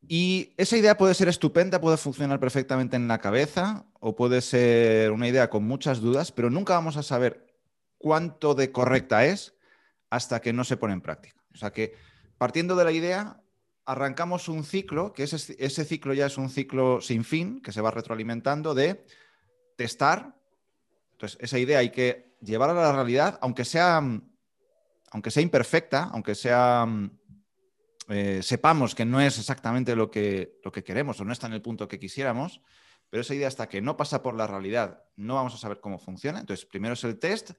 y 0.07 0.53
esa 0.59 0.77
idea 0.77 0.99
puede 0.99 1.15
ser 1.15 1.29
estupenda, 1.29 1.81
puede 1.81 1.97
funcionar 1.97 2.39
perfectamente 2.39 2.97
en 2.97 3.09
la 3.09 3.21
cabeza 3.21 3.87
o 4.01 4.15
puede 4.15 4.43
ser 4.43 5.11
una 5.11 5.27
idea 5.27 5.49
con 5.49 5.65
muchas 5.65 6.03
dudas, 6.03 6.31
pero 6.31 6.51
nunca 6.51 6.75
vamos 6.75 6.99
a 6.99 7.03
saber 7.03 7.57
cuánto 7.97 8.55
de 8.55 8.71
correcta 8.71 9.25
es 9.25 9.55
hasta 10.11 10.43
que 10.43 10.53
no 10.53 10.65
se 10.65 10.77
pone 10.77 10.93
en 10.93 11.01
práctica. 11.01 11.43
O 11.55 11.57
sea 11.57 11.73
que 11.73 11.95
partiendo 12.37 12.77
de 12.77 12.85
la 12.85 12.93
idea, 12.93 13.42
arrancamos 13.85 14.49
un 14.49 14.65
ciclo, 14.65 15.13
que 15.13 15.25
ese, 15.25 15.85
ciclo 15.85 16.15
ya 16.15 16.27
es 16.27 16.39
un 16.39 16.51
ciclo 16.51 17.01
sin 17.01 17.25
fin, 17.25 17.61
que 17.61 17.73
se 17.73 17.81
va 17.81 17.91
retroalimentando 17.91 18.75
de 18.75 19.05
testar. 19.77 20.37
Entonces, 21.13 21.39
esa 21.41 21.59
idea 21.59 21.79
hay 21.79 21.91
que 21.91 22.37
llevarla 22.41 22.81
a 22.81 22.87
la 22.87 22.93
realidad, 22.93 23.39
aunque 23.43 23.65
sea, 23.65 24.03
aunque 25.11 25.31
sea 25.31 25.43
imperfecta, 25.43 26.11
aunque 26.13 26.35
sea 26.35 26.87
eh, 28.09 28.41
sepamos 28.43 28.95
que 28.95 29.05
no 29.05 29.21
es 29.21 29.39
exactamente 29.39 29.95
lo 29.95 30.11
que, 30.11 30.59
lo 30.65 30.73
que 30.73 30.83
queremos 30.83 31.21
o 31.21 31.25
no 31.25 31.33
está 31.33 31.47
en 31.47 31.55
el 31.55 31.63
punto 31.63 31.89
que 31.89 31.99
quisiéramos, 31.99 32.61
pero 33.09 33.21
esa 33.21 33.35
idea 33.35 33.49
hasta 33.49 33.69
que 33.69 33.81
no 33.81 33.97
pasa 33.97 34.23
por 34.23 34.35
la 34.35 34.47
realidad 34.47 35.05
no 35.17 35.35
vamos 35.37 35.55
a 35.55 35.59
saber 35.59 35.81
cómo 35.81 35.99
funciona. 35.99 36.41
Entonces, 36.41 36.67
primero 36.67 36.95
es 36.95 37.05
el 37.05 37.19
test, 37.19 37.53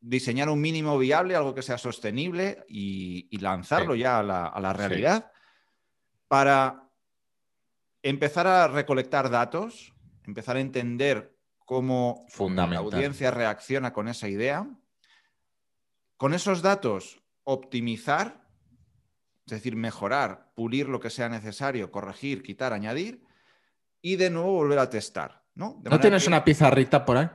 diseñar 0.00 0.48
un 0.48 0.60
mínimo 0.60 0.96
viable, 0.98 1.34
algo 1.36 1.54
que 1.54 1.62
sea 1.62 1.78
sostenible 1.78 2.64
y, 2.68 3.26
y 3.30 3.38
lanzarlo 3.38 3.94
Sí. 3.94 4.00
ya 4.00 4.18
a 4.20 4.22
la, 4.22 4.46
a 4.46 4.60
la 4.60 4.72
realidad 4.72 5.32
para 6.28 6.84
empezar 8.02 8.46
a 8.46 8.68
recolectar 8.68 9.28
datos, 9.30 9.92
empezar 10.24 10.56
a 10.56 10.60
entender 10.60 11.36
cómo 11.64 12.26
la 12.72 12.78
audiencia 12.78 13.30
reacciona 13.30 13.92
con 13.92 14.08
esa 14.08 14.28
idea. 14.28 14.66
Con 16.16 16.34
esos 16.34 16.62
datos, 16.62 17.20
optimizar, 17.44 18.46
es 19.46 19.52
decir, 19.52 19.76
mejorar, 19.76 20.50
pulir 20.54 20.88
lo 20.88 21.00
que 21.00 21.10
sea 21.10 21.28
necesario, 21.28 21.90
corregir, 21.90 22.42
quitar, 22.42 22.72
añadir, 22.72 23.22
y 24.02 24.16
de 24.16 24.30
nuevo 24.30 24.52
volver 24.52 24.78
a 24.78 24.90
testar. 24.90 25.42
¿No, 25.54 25.80
¿No 25.82 25.98
tienes 26.00 26.22
que- 26.22 26.28
una 26.28 26.44
pizarrita 26.44 27.04
por 27.04 27.16
ahí? 27.16 27.28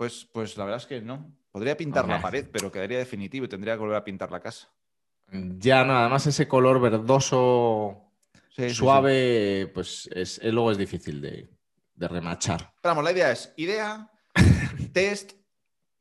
Pues, 0.00 0.26
pues 0.32 0.56
la 0.56 0.64
verdad 0.64 0.80
es 0.80 0.86
que 0.86 1.02
no. 1.02 1.30
Podría 1.52 1.76
pintar 1.76 2.08
la 2.08 2.22
pared, 2.22 2.46
pero 2.50 2.72
quedaría 2.72 2.96
definitivo 2.96 3.44
y 3.44 3.48
tendría 3.50 3.74
que 3.74 3.80
volver 3.80 3.98
a 3.98 4.02
pintar 4.02 4.30
la 4.32 4.40
casa. 4.40 4.70
Ya 5.30 5.84
no, 5.84 5.94
además 5.94 6.26
ese 6.26 6.48
color 6.48 6.80
verdoso 6.80 8.10
Sí, 8.48 8.62
sí, 8.62 8.68
sí. 8.70 8.74
suave, 8.76 9.70
pues 9.74 10.08
es, 10.14 10.38
es- 10.38 10.54
luego 10.54 10.72
es 10.72 10.78
difícil 10.78 11.20
de, 11.20 11.50
de 11.96 12.08
remachar. 12.08 12.72
Vamos, 12.82 13.04
la 13.04 13.12
idea 13.12 13.30
es 13.30 13.52
idea, 13.58 14.10
test, 14.94 15.32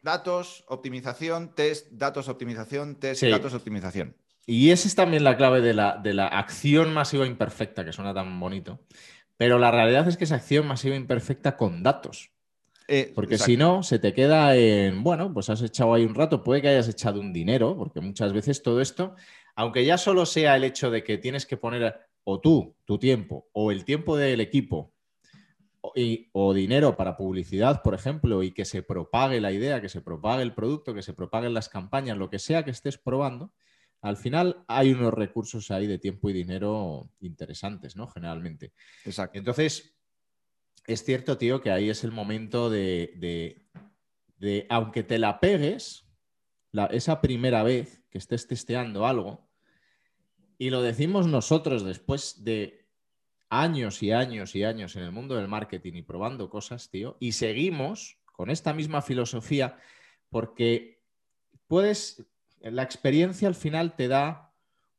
datos, 0.02 0.64
optimización, 0.70 1.54
test, 1.54 1.88
datos, 1.92 2.30
optimización, 2.30 2.96
test, 3.02 3.22
datos, 3.24 3.54
optimización. 3.54 4.16
Y 4.46 4.70
esa 4.70 4.88
es 4.88 4.96
también 4.96 5.26
la 5.26 5.36
clave 5.36 5.60
de 5.60 5.74
la, 5.74 5.98
de 5.98 6.14
la 6.14 6.28
acción 6.28 6.94
masiva 6.94 7.28
imperfecta, 7.28 7.84
que 7.84 7.92
suena 7.92 8.14
tan 8.14 8.40
bonito. 8.40 8.80
Pero 9.36 9.60
la 9.60 9.72
realidad 9.72 10.08
es 10.08 10.16
que 10.16 10.24
es 10.24 10.32
acción 10.32 10.66
masiva 10.68 10.96
imperfecta 10.96 11.58
con 11.58 11.84
datos. 11.84 12.32
Eh, 12.92 13.12
Porque 13.14 13.36
exacto. 13.36 13.52
si 13.52 13.58
no, 13.58 13.84
se 13.84 14.00
te 14.00 14.14
queda 14.14 14.56
en, 14.56 15.04
bueno, 15.04 15.32
pues 15.32 15.50
has 15.50 15.62
echado 15.62 15.94
ahí 15.94 16.04
un 16.06 16.16
rato, 16.16 16.44
puede 16.44 16.62
que 16.62 16.70
hayas 16.70 16.88
echado 16.90 17.20
un 17.20 17.32
dinero, 17.32 17.78
porque 17.78 18.02
muchas 18.02 18.34
veces 18.34 18.64
todo 18.64 18.82
esto, 18.82 19.16
aunque 19.56 19.86
ya 19.86 19.98
solo 20.00 20.26
sea 20.26 20.56
el 20.56 20.64
hecho 20.64 20.90
de 20.90 21.04
que 21.04 21.18
tienes 21.20 21.46
que 21.46 21.56
poner 21.58 21.96
o 22.24 22.40
tú, 22.40 22.76
tu 22.86 22.98
tiempo, 22.98 23.48
o 23.54 23.72
el 23.72 23.86
tiempo 23.86 24.18
del 24.18 24.42
equipo, 24.42 24.92
o, 25.82 25.94
y- 25.96 26.30
o 26.34 26.54
dinero 26.54 26.98
para 26.98 27.16
publicidad, 27.16 27.82
por 27.84 27.94
ejemplo, 27.94 28.42
y 28.44 28.52
que 28.52 28.66
se 28.66 28.82
propague 28.82 29.40
la 29.40 29.52
idea, 29.52 29.82
que 29.82 29.90
se 29.90 30.02
propague 30.02 30.42
el 30.42 30.54
producto, 30.54 30.94
que 30.94 31.04
se 31.04 31.14
propaguen 31.14 31.54
las 31.54 31.70
campañas, 31.70 32.18
lo 32.18 32.30
que 32.30 32.40
sea 32.40 32.66
que 32.66 32.72
estés 32.72 32.98
probando, 32.98 33.54
al 34.02 34.18
final 34.18 34.64
hay 34.68 34.94
unos 34.94 35.14
recursos 35.14 35.70
ahí 35.72 35.86
de 35.86 35.98
tiempo 36.00 36.30
y 36.30 36.34
dinero 36.34 37.10
interesantes, 37.20 37.96
¿no? 37.96 38.08
Generalmente. 38.08 38.72
Exacto. 39.06 39.38
Entonces, 39.38 39.94
es 40.94 41.04
cierto, 41.04 41.38
tío, 41.38 41.62
que 41.62 41.72
ahí 41.72 41.90
es 41.90 42.04
el 42.04 42.12
momento 42.12 42.70
de, 42.70 43.14
de- 43.18 43.66
de, 44.38 44.66
aunque 44.70 45.04
te 45.04 45.20
la 45.20 45.40
pegues, 45.40 46.06
la- 46.72 46.86
esa 46.88 47.20
primera 47.22 47.64
vez 47.64 48.02
que 48.10 48.18
estés 48.18 48.48
testeando 48.48 49.06
algo, 49.06 49.50
y 50.58 50.70
lo 50.70 50.82
decimos 50.82 51.28
nosotros 51.28 51.84
después 51.84 52.44
de 52.44 52.88
años 53.50 54.04
y 54.04 54.12
años 54.12 54.56
y 54.56 54.64
años 54.64 54.96
en 54.96 55.04
el 55.04 55.12
mundo 55.12 55.36
del 55.36 55.48
marketing 55.48 55.94
y 55.96 56.02
probando 56.02 56.50
cosas, 56.50 56.90
tío, 56.90 57.18
y 57.20 57.32
seguimos 57.32 58.18
con 58.34 58.50
esta 58.50 58.74
misma 58.74 59.02
filosofía 59.02 59.78
porque 60.30 61.02
puedes, 61.68 62.26
la 62.62 62.84
experiencia 62.84 63.48
al 63.48 63.56
final 63.56 63.96
te 63.96 64.08
da 64.08 64.54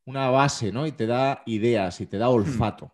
una 0.05 0.29
base, 0.31 0.73
¿no? 0.73 0.87
Y 0.87 0.93
te 0.93 1.07
da 1.07 1.43
ideas 1.47 2.01
y 2.01 2.07
te 2.07 2.19
da 2.19 2.29
olfato. 2.31 2.93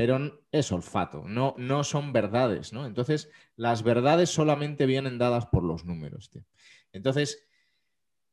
Pero 0.00 0.46
es 0.50 0.72
olfato, 0.72 1.24
no, 1.28 1.54
no 1.58 1.84
son 1.84 2.14
verdades, 2.14 2.72
¿no? 2.72 2.86
Entonces, 2.86 3.28
las 3.54 3.82
verdades 3.82 4.30
solamente 4.30 4.86
vienen 4.86 5.18
dadas 5.18 5.44
por 5.44 5.62
los 5.62 5.84
números, 5.84 6.30
tío. 6.30 6.42
Entonces, 6.90 7.46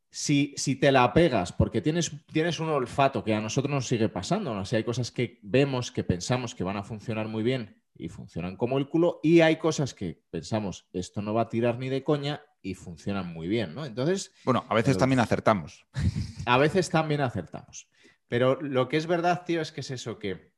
si, 0.10 0.54
si 0.56 0.78
te 0.78 0.94
la 0.94 1.12
pegas 1.12 1.52
porque 1.52 1.82
tienes, 1.82 2.14
tienes 2.32 2.62
un 2.62 2.70
olfato 2.70 3.22
que 3.22 3.36
a 3.36 3.42
nosotros 3.42 3.70
nos 3.70 3.86
sigue 3.86 4.08
pasando, 4.08 4.54
¿no? 4.54 4.62
O 4.62 4.66
sea, 4.66 4.78
hay 4.78 4.86
cosas 4.86 5.12
que 5.12 5.42
vemos, 5.44 5.92
que 5.92 6.06
pensamos 6.06 6.56
que 6.56 6.64
van 6.64 6.78
a 6.78 6.84
funcionar 6.84 7.28
muy 7.28 7.44
bien 7.44 7.84
y 7.96 8.08
funcionan 8.08 8.56
como 8.56 8.78
el 8.78 8.88
culo, 8.88 9.20
y 9.22 9.42
hay 9.42 9.58
cosas 9.58 9.94
que 9.94 10.24
pensamos, 10.30 10.88
esto 10.94 11.22
no 11.22 11.34
va 11.34 11.42
a 11.42 11.50
tirar 11.50 11.80
ni 11.80 11.90
de 11.90 12.02
coña 12.02 12.44
y 12.62 12.76
funcionan 12.76 13.34
muy 13.34 13.50
bien, 13.50 13.76
¿no? 13.76 13.86
Entonces, 13.86 14.32
Bueno, 14.46 14.66
a 14.70 14.74
veces 14.74 14.92
Pero- 14.92 15.00
también 15.00 15.20
acertamos. 15.20 15.86
a 16.46 16.58
veces 16.58 16.90
también 16.90 17.20
acertamos. 17.20 17.90
Pero 18.30 18.62
lo 18.62 18.88
que 18.88 18.96
es 18.96 19.06
verdad, 19.06 19.44
tío, 19.46 19.60
es 19.60 19.74
que 19.74 19.82
es 19.82 19.92
eso, 19.92 20.18
que 20.18 20.56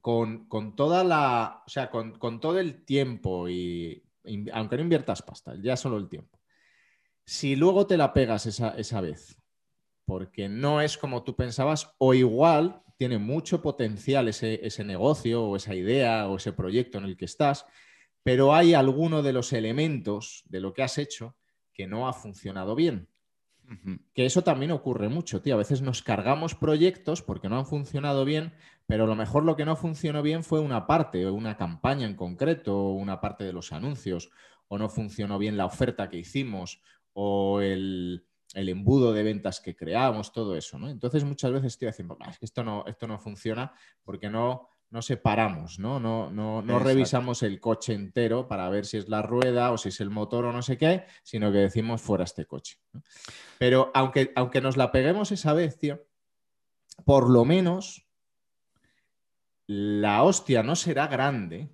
con, 0.00 0.46
con 0.46 0.76
toda 0.76 1.04
la. 1.04 1.62
O 1.66 1.68
sea, 1.68 1.90
con, 1.90 2.18
con 2.18 2.40
todo 2.40 2.58
el 2.58 2.84
tiempo 2.84 3.48
y. 3.48 4.02
aunque 4.52 4.76
no 4.76 4.82
inviertas 4.82 5.22
pasta, 5.22 5.54
ya 5.60 5.76
solo 5.76 5.96
el 5.96 6.08
tiempo. 6.08 6.40
Si 7.24 7.56
luego 7.56 7.86
te 7.86 7.96
la 7.96 8.12
pegas 8.12 8.46
esa, 8.46 8.70
esa 8.70 9.00
vez, 9.00 9.38
porque 10.04 10.48
no 10.48 10.80
es 10.80 10.98
como 10.98 11.22
tú 11.22 11.36
pensabas, 11.36 11.94
o 11.98 12.14
igual 12.14 12.82
tiene 12.96 13.18
mucho 13.18 13.62
potencial 13.62 14.28
ese, 14.28 14.66
ese 14.66 14.84
negocio, 14.84 15.44
o 15.44 15.56
esa 15.56 15.74
idea, 15.74 16.28
o 16.28 16.36
ese 16.36 16.52
proyecto 16.52 16.98
en 16.98 17.04
el 17.04 17.16
que 17.16 17.24
estás, 17.24 17.66
pero 18.22 18.54
hay 18.54 18.74
alguno 18.74 19.22
de 19.22 19.32
los 19.32 19.52
elementos 19.52 20.42
de 20.46 20.60
lo 20.60 20.74
que 20.74 20.82
has 20.82 20.98
hecho 20.98 21.36
que 21.72 21.86
no 21.86 22.08
ha 22.08 22.12
funcionado 22.12 22.74
bien. 22.74 23.08
Que 24.14 24.26
eso 24.26 24.42
también 24.42 24.72
ocurre 24.72 25.08
mucho, 25.08 25.42
tío. 25.42 25.54
A 25.54 25.58
veces 25.58 25.80
nos 25.80 26.02
cargamos 26.02 26.54
proyectos 26.54 27.22
porque 27.22 27.48
no 27.48 27.56
han 27.58 27.66
funcionado 27.66 28.24
bien, 28.24 28.54
pero 28.86 29.04
a 29.04 29.06
lo 29.06 29.14
mejor 29.14 29.44
lo 29.44 29.56
que 29.56 29.64
no 29.64 29.76
funcionó 29.76 30.22
bien 30.22 30.42
fue 30.42 30.60
una 30.60 30.86
parte, 30.86 31.30
una 31.30 31.56
campaña 31.56 32.06
en 32.06 32.16
concreto, 32.16 32.76
o 32.76 32.92
una 32.94 33.20
parte 33.20 33.44
de 33.44 33.52
los 33.52 33.72
anuncios, 33.72 34.30
o 34.68 34.78
no 34.78 34.88
funcionó 34.88 35.38
bien 35.38 35.56
la 35.56 35.66
oferta 35.66 36.08
que 36.08 36.18
hicimos, 36.18 36.82
o 37.12 37.60
el, 37.60 38.26
el 38.54 38.68
embudo 38.68 39.12
de 39.12 39.22
ventas 39.22 39.60
que 39.60 39.76
creamos, 39.76 40.32
todo 40.32 40.56
eso, 40.56 40.78
¿no? 40.78 40.88
Entonces 40.88 41.24
muchas 41.24 41.52
veces 41.52 41.72
estoy 41.74 41.88
diciendo, 41.88 42.16
"Ah, 42.20 42.30
es 42.30 42.38
que 42.38 42.46
esto 42.46 42.64
no, 42.64 42.84
esto 42.86 43.06
no 43.06 43.18
funciona 43.18 43.72
porque 44.02 44.28
no, 44.28 44.68
no 44.90 45.02
separamos, 45.02 45.78
¿no? 45.78 46.00
No, 46.00 46.30
no, 46.30 46.62
no 46.62 46.78
revisamos 46.80 47.44
el 47.44 47.60
coche 47.60 47.94
entero 47.94 48.48
para 48.48 48.68
ver 48.68 48.84
si 48.84 48.96
es 48.96 49.08
la 49.08 49.22
rueda 49.22 49.70
o 49.70 49.78
si 49.78 49.90
es 49.90 50.00
el 50.00 50.10
motor 50.10 50.46
o 50.46 50.52
no 50.52 50.62
sé 50.62 50.76
qué, 50.76 51.04
sino 51.22 51.52
que 51.52 51.58
decimos 51.58 52.02
fuera 52.02 52.24
este 52.24 52.44
coche. 52.44 52.78
¿no? 52.92 53.02
Pero 53.58 53.92
aunque, 53.94 54.32
aunque 54.34 54.60
nos 54.60 54.76
la 54.76 54.90
peguemos 54.90 55.30
esa 55.30 55.52
vez, 55.52 55.78
tío, 55.78 56.04
por 57.04 57.30
lo 57.30 57.44
menos 57.44 58.08
la 59.66 60.24
hostia 60.24 60.64
no 60.64 60.74
será 60.74 61.06
grande 61.06 61.70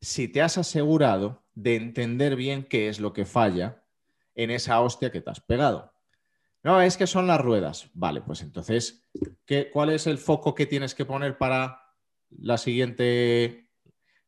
si 0.00 0.26
te 0.26 0.42
has 0.42 0.58
asegurado 0.58 1.44
de 1.54 1.76
entender 1.76 2.34
bien 2.34 2.64
qué 2.64 2.88
es 2.88 2.98
lo 2.98 3.12
que 3.12 3.24
falla 3.24 3.84
en 4.34 4.50
esa 4.50 4.80
hostia 4.80 5.12
que 5.12 5.20
te 5.20 5.30
has 5.30 5.40
pegado. 5.40 5.92
No, 6.64 6.80
es 6.80 6.96
que 6.96 7.06
son 7.06 7.28
las 7.28 7.40
ruedas. 7.40 7.88
Vale, 7.94 8.22
pues 8.22 8.42
entonces, 8.42 9.08
¿qué, 9.44 9.70
¿cuál 9.70 9.90
es 9.90 10.08
el 10.08 10.18
foco 10.18 10.52
que 10.52 10.66
tienes 10.66 10.96
que 10.96 11.04
poner 11.04 11.38
para 11.38 11.85
la 12.30 12.58
siguiente, 12.58 13.70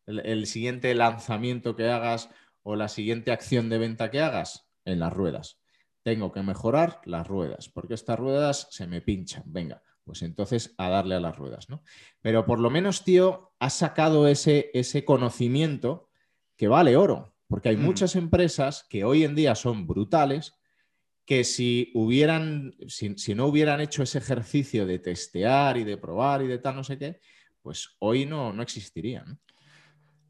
el, 0.07 0.21
el 0.21 0.47
siguiente 0.47 0.95
lanzamiento 0.95 1.77
que 1.77 1.89
hagas 1.89 2.31
o 2.63 2.77
la 2.77 2.89
siguiente 2.89 3.33
acción 3.33 3.69
de 3.69 3.79
venta 3.79 4.11
que 4.11 4.21
hagas? 4.21 4.69
En 4.85 5.01
las 5.01 5.13
ruedas. 5.13 5.61
Tengo 6.03 6.33
que 6.33 6.43
mejorar 6.43 7.01
las 7.05 7.27
ruedas, 7.27 7.69
porque 7.69 7.95
estas 7.95 8.19
ruedas 8.19 8.69
se 8.71 8.87
me 8.87 9.03
pinchan. 9.03 9.43
Venga, 9.47 9.83
pues 10.05 10.23
entonces 10.23 10.75
a 10.79 10.89
darle 10.89 11.17
a 11.17 11.21
las 11.21 11.37
ruedas, 11.37 11.69
¿no? 11.69 11.83
Pero 12.23 12.47
por 12.47 12.61
lo 12.61 12.71
menos, 12.71 13.05
tío, 13.05 13.53
has 13.59 13.75
sacado 13.75 14.27
ese, 14.27 14.71
ese 14.73 15.05
conocimiento 15.05 16.09
que 16.57 16.69
vale 16.69 16.97
oro, 16.97 17.35
porque 17.47 17.69
hay 17.69 17.77
Mm. 17.77 17.83
muchas 17.83 18.17
empresas 18.17 18.87
que 18.89 19.05
hoy 19.05 19.25
en 19.25 19.35
día 19.35 19.55
son 19.55 19.87
brutales, 19.87 20.55
que 21.27 21.45
si 21.45 21.91
hubieran, 21.95 22.75
si, 22.87 23.19
si 23.19 23.35
no 23.35 23.47
hubieran 23.47 23.83
hecho 23.83 24.03
ese 24.03 24.17
ejercicio 24.17 24.87
de 24.87 24.99
testear 24.99 25.77
y 25.77 25.85
de 25.85 25.99
probar 25.99 26.41
y 26.41 26.47
de 26.47 26.59
tal, 26.59 26.77
no 26.77 26.85
sé 26.85 26.97
qué, 26.97 27.21
pues 27.63 27.97
hoy 27.99 28.27
no, 28.27 28.53
no 28.53 28.63
existirían. 28.63 29.39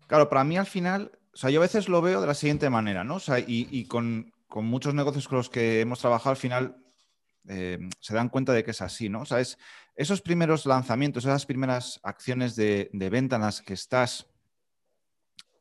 Claro, 0.07 0.29
para 0.29 0.45
mí 0.45 0.57
al 0.57 0.67
final, 0.67 1.13
o 1.33 1.37
sea, 1.37 1.51
yo 1.51 1.61
a 1.61 1.63
veces 1.63 1.89
lo 1.89 2.01
veo 2.01 2.21
de 2.21 2.27
la 2.27 2.35
siguiente 2.35 2.71
manera, 2.71 3.05
¿no? 3.05 3.17
O 3.17 3.21
sea, 3.21 3.39
y, 3.39 3.69
y 3.71 3.85
con, 3.87 4.33
con 4.49 4.65
muchos 4.65 4.95
negocios 4.95 5.29
con 5.29 5.39
los 5.39 5.51
que 5.51 5.81
hemos 5.81 6.01
trabajado 6.01 6.31
al 6.31 6.37
final 6.37 6.77
eh, 7.49 7.79
se 8.01 8.15
dan 8.15 8.29
cuenta 8.29 8.53
de 8.53 8.65
que 8.65 8.73
es 8.73 8.83
así, 8.83 9.09
¿no? 9.09 9.23
O 9.23 9.27
sea, 9.27 9.41
es 9.41 9.59
esos 9.97 10.21
primeros 10.21 10.67
lanzamientos, 10.67 11.25
esas 11.25 11.47
primeras 11.47 11.99
acciones 12.03 12.57
de, 12.57 12.89
de 12.93 13.11
venta 13.11 13.37
en 13.37 13.43
las 13.43 13.63
que 13.63 13.75
estás 13.75 14.27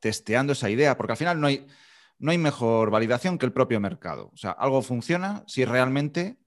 testeando 0.00 0.52
esa 0.52 0.70
idea, 0.70 0.96
porque 0.96 1.12
al 1.12 1.18
final 1.18 1.40
no 1.40 1.48
hay, 1.48 1.66
no 2.18 2.30
hay 2.30 2.38
mejor 2.38 2.90
validación 2.90 3.38
que 3.38 3.46
el 3.46 3.52
propio 3.52 3.80
mercado. 3.80 4.30
O 4.32 4.36
sea, 4.36 4.52
algo 4.52 4.80
funciona 4.82 5.44
si 5.46 5.64
realmente 5.64 6.38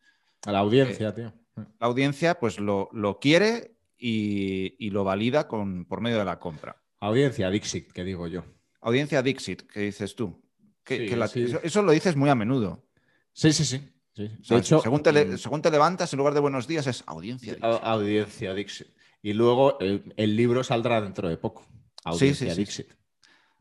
A 0.45 0.51
la 0.51 0.59
audiencia, 0.59 1.13
tío. 1.13 1.33
la 1.55 1.87
audiencia 1.87 2.39
pues 2.39 2.59
lo, 2.59 2.89
lo 2.93 3.19
quiere 3.19 3.75
y, 4.01 4.75
y 4.85 4.89
lo 4.89 5.03
valida 5.03 5.47
con, 5.47 5.85
por 5.85 6.01
medio 6.01 6.17
de 6.17 6.25
la 6.25 6.39
compra. 6.39 6.81
Audiencia, 6.99 7.49
Dixit, 7.49 7.91
que 7.91 8.03
digo 8.03 8.27
yo. 8.27 8.43
Audiencia 8.81 9.21
Dixit, 9.21 9.61
¿qué 9.71 9.81
dices 9.81 10.15
tú? 10.15 10.43
Que- 10.83 10.97
Sí, 10.97 11.05
que 11.07 11.15
la- 11.15 11.27
sí. 11.27 11.43
eso, 11.43 11.59
eso 11.63 11.81
lo 11.83 11.91
dices 11.91 12.15
muy 12.15 12.29
a 12.29 12.35
menudo. 12.35 12.87
Sí, 13.31 13.53
sí, 13.53 13.63
sí. 13.63 13.79
sí. 14.15 14.23
O 14.39 14.43
sea, 14.43 14.57
de 14.57 14.61
hecho, 14.61 14.81
según, 14.81 15.03
te 15.03 15.11
le- 15.13 15.25
mm, 15.25 15.37
según 15.37 15.61
te 15.61 15.69
levantas, 15.71 16.11
en 16.13 16.17
lugar 16.17 16.33
de 16.33 16.39
buenos 16.39 16.67
días, 16.67 16.87
es 16.87 17.03
audiencia 17.05 17.53
Dixit. 17.53 17.63
audiencia, 17.63 18.53
Dixit. 18.55 18.87
Y 19.21 19.33
luego 19.33 19.79
el, 19.79 20.13
el 20.17 20.35
libro 20.35 20.63
saldrá 20.63 20.99
dentro 20.99 21.29
de 21.29 21.37
poco. 21.37 21.65
Audiencia. 22.03 22.55
Dixit. 22.55 22.87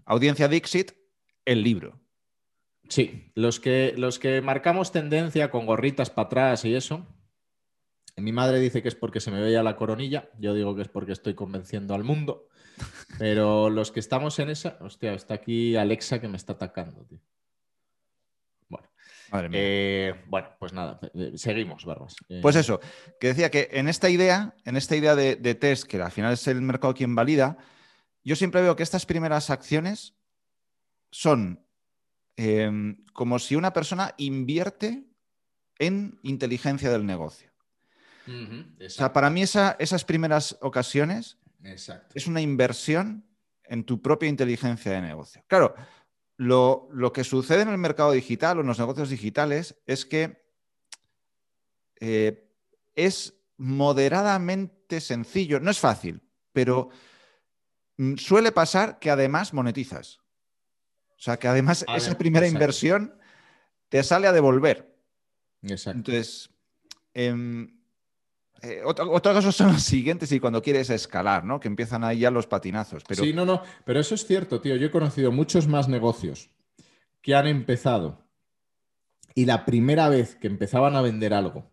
Audiencia 0.06 0.48
Dixit, 0.48 0.92
el 1.44 1.62
libro. 1.62 2.00
Sí, 2.88 3.30
los 3.34 3.60
que, 3.60 3.94
los 3.96 4.18
que 4.18 4.40
marcamos 4.40 4.90
tendencia 4.90 5.50
con 5.50 5.66
gorritas 5.66 6.10
para 6.10 6.26
atrás 6.26 6.64
y 6.64 6.74
eso. 6.74 7.06
Mi 8.20 8.32
madre 8.32 8.58
dice 8.60 8.82
que 8.82 8.88
es 8.88 8.94
porque 8.94 9.20
se 9.20 9.30
me 9.30 9.40
veía 9.40 9.62
la 9.62 9.76
coronilla. 9.76 10.30
Yo 10.38 10.54
digo 10.54 10.74
que 10.76 10.82
es 10.82 10.88
porque 10.88 11.12
estoy 11.12 11.34
convenciendo 11.34 11.94
al 11.94 12.04
mundo. 12.04 12.48
Pero 13.18 13.70
los 13.70 13.90
que 13.92 14.00
estamos 14.00 14.38
en 14.38 14.50
esa. 14.50 14.78
Hostia, 14.80 15.14
está 15.14 15.34
aquí 15.34 15.76
Alexa 15.76 16.20
que 16.20 16.28
me 16.28 16.36
está 16.36 16.54
atacando, 16.54 17.04
tío. 17.04 17.18
Bueno, 18.68 18.88
Madre 19.32 19.48
mía. 19.48 19.58
eh, 19.62 20.24
bueno 20.28 20.48
pues 20.58 20.72
nada, 20.72 21.00
eh, 21.14 21.32
seguimos, 21.36 21.84
Barbas. 21.84 22.16
Eh, 22.28 22.40
Pues 22.42 22.56
eso, 22.56 22.80
que 23.18 23.28
decía 23.28 23.50
que 23.50 23.68
en 23.72 23.88
esta 23.88 24.08
idea, 24.08 24.54
en 24.64 24.76
esta 24.76 24.96
idea 24.96 25.14
de, 25.14 25.36
de 25.36 25.54
test, 25.54 25.84
que 25.84 26.00
al 26.00 26.10
final 26.12 26.32
es 26.32 26.46
el 26.46 26.62
mercado 26.62 26.94
quien 26.94 27.14
valida, 27.14 27.58
yo 28.24 28.36
siempre 28.36 28.62
veo 28.62 28.76
que 28.76 28.82
estas 28.82 29.06
primeras 29.06 29.50
acciones 29.50 30.14
son 31.10 31.64
em, 32.36 33.04
como 33.12 33.38
si 33.38 33.56
una 33.56 33.72
persona 33.72 34.14
invierte 34.18 35.04
en 35.78 36.18
inteligencia 36.22 36.90
del 36.90 37.06
negocio. 37.06 37.49
O 38.26 38.88
sea, 38.88 39.12
para 39.12 39.30
mí 39.30 39.42
esa- 39.42 39.76
esas 39.78 40.04
primeras 40.04 40.56
ocasiones 40.60 41.38
Exacto. 41.64 42.12
es 42.14 42.26
una 42.26 42.40
inversión 42.40 43.24
en 43.64 43.84
tu 43.84 44.00
propia 44.00 44.28
inteligencia 44.28 44.92
de 44.92 45.00
negocio. 45.00 45.42
Claro, 45.46 45.74
lo, 46.36 46.88
lo 46.92 47.12
que 47.12 47.22
sucede 47.24 47.62
en 47.62 47.68
el 47.68 47.78
mercado 47.78 48.12
digital 48.12 48.58
o 48.58 48.60
en 48.62 48.66
los 48.66 48.78
negocios 48.78 49.10
digitales 49.10 49.76
es 49.86 50.04
que 50.06 50.42
eh, 52.00 52.50
es 52.94 53.34
moderadamente 53.56 55.00
sencillo. 55.00 55.60
No 55.60 55.70
es 55.70 55.78
fácil, 55.78 56.22
pero 56.52 56.88
mm, 57.98 58.14
suele 58.16 58.52
pasar 58.52 58.98
que 58.98 59.10
además 59.10 59.52
monetizas. 59.52 60.18
O 61.10 61.22
sea, 61.22 61.38
que 61.38 61.48
además 61.48 61.84
Adem- 61.86 61.96
esa 61.96 62.16
primera 62.18 62.46
exacto. 62.46 62.56
inversión 62.64 63.14
te 63.90 64.02
sale 64.02 64.26
a 64.26 64.32
devolver. 64.32 64.96
Exacto. 65.62 65.98
Entonces, 65.98 66.50
em, 67.12 67.79
eh, 68.62 68.82
cosa 68.84 69.52
son 69.52 69.72
los 69.72 69.82
siguientes 69.82 70.30
y 70.32 70.40
cuando 70.40 70.62
quieres 70.62 70.90
escalar, 70.90 71.44
¿no? 71.44 71.60
Que 71.60 71.68
empiezan 71.68 72.04
ahí 72.04 72.20
ya 72.20 72.30
los 72.30 72.46
patinazos. 72.46 73.04
Pero 73.06 73.22
Sí, 73.22 73.32
no, 73.32 73.44
no, 73.44 73.62
pero 73.84 74.00
eso 74.00 74.14
es 74.14 74.26
cierto, 74.26 74.60
tío. 74.60 74.76
Yo 74.76 74.86
he 74.86 74.90
conocido 74.90 75.32
muchos 75.32 75.66
más 75.66 75.88
negocios 75.88 76.50
que 77.22 77.34
han 77.34 77.46
empezado 77.46 78.24
y 79.34 79.46
la 79.46 79.64
primera 79.64 80.08
vez 80.08 80.36
que 80.36 80.46
empezaban 80.46 80.96
a 80.96 81.02
vender 81.02 81.34
algo, 81.34 81.70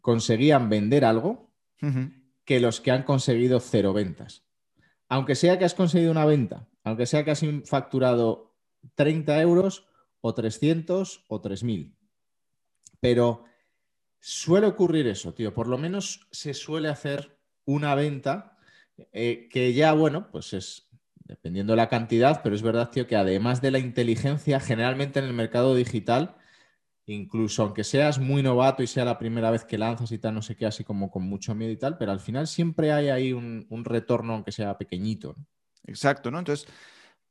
conseguían 0.00 0.68
vender 0.68 1.04
algo 1.04 1.50
que 2.44 2.60
los 2.60 2.80
que 2.80 2.90
han 2.90 3.04
conseguido 3.04 3.58
cero 3.60 3.92
ventas. 3.92 4.44
Aunque 5.08 5.34
sea 5.34 5.58
que 5.58 5.64
has 5.64 5.74
conseguido 5.74 6.10
una 6.10 6.26
venta, 6.26 6.68
aunque 6.84 7.06
sea 7.06 7.24
que 7.24 7.30
has 7.30 7.44
facturado 7.64 8.54
30 8.94 9.40
euros 9.40 9.86
o 10.20 10.34
300 10.34 11.24
o 11.28 11.40
3000. 11.40 11.96
Pero 13.00 13.44
suele 14.20 14.66
ocurrir 14.66 15.06
eso, 15.06 15.34
tío. 15.34 15.52
Por 15.52 15.66
lo 15.66 15.78
menos 15.78 16.28
se 16.30 16.54
suele 16.54 16.88
hacer 16.88 17.38
una 17.64 17.94
venta 17.94 18.56
eh, 19.12 19.48
que 19.50 19.72
ya, 19.72 19.92
bueno, 19.92 20.30
pues 20.30 20.52
es 20.52 20.90
dependiendo 21.30 21.72
de 21.72 21.78
la 21.78 21.88
cantidad, 21.88 22.42
pero 22.42 22.54
es 22.54 22.62
verdad, 22.62 22.90
tío, 22.90 23.06
que 23.06 23.16
además 23.16 23.60
de 23.60 23.70
la 23.70 23.78
inteligencia, 23.78 24.58
generalmente 24.60 25.20
en 25.20 25.26
el 25.26 25.32
mercado 25.32 25.74
digital, 25.74 26.36
incluso 27.06 27.62
aunque 27.62 27.84
seas 27.84 28.18
muy 28.18 28.42
novato 28.42 28.82
y 28.82 28.86
sea 28.86 29.04
la 29.04 29.18
primera 29.18 29.50
vez 29.50 29.64
que 29.64 29.78
lanzas 29.78 30.10
y 30.12 30.18
tal, 30.18 30.34
no 30.34 30.42
sé 30.42 30.56
qué, 30.56 30.66
así 30.66 30.84
como 30.84 31.10
con 31.10 31.22
mucho 31.22 31.54
miedo 31.54 31.72
y 31.72 31.76
tal, 31.76 31.96
pero 31.98 32.12
al 32.12 32.20
final 32.20 32.46
siempre 32.46 32.92
hay 32.92 33.08
ahí 33.08 33.32
un, 33.32 33.66
retorno, 33.84 34.34
aunque 34.34 34.52
sea 34.52 34.76
pequeñito. 34.76 35.36
Exacto, 35.86 36.30
¿no? 36.30 36.38
Entonces, 36.38 36.66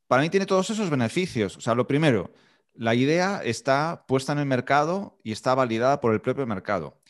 para 0.08 0.22
mí 0.22 0.30
tiene 0.30 0.46
todos 0.46 0.70
esos 0.70 0.90
beneficios. 0.90 1.58
O 1.58 1.62
sea, 1.62 1.76
lo 1.76 1.86
primero, 1.86 2.32
la 2.80 2.96
idea 2.96 3.42
está 3.44 4.06
puesta 4.08 4.32
en 4.32 4.40
el 4.40 4.46
mercado 4.46 5.18
y 5.22 5.34
está 5.34 5.54
validada 5.54 6.00
por 6.00 6.14
el 6.14 6.22
propio 6.22 6.48
mercado. 6.48 7.02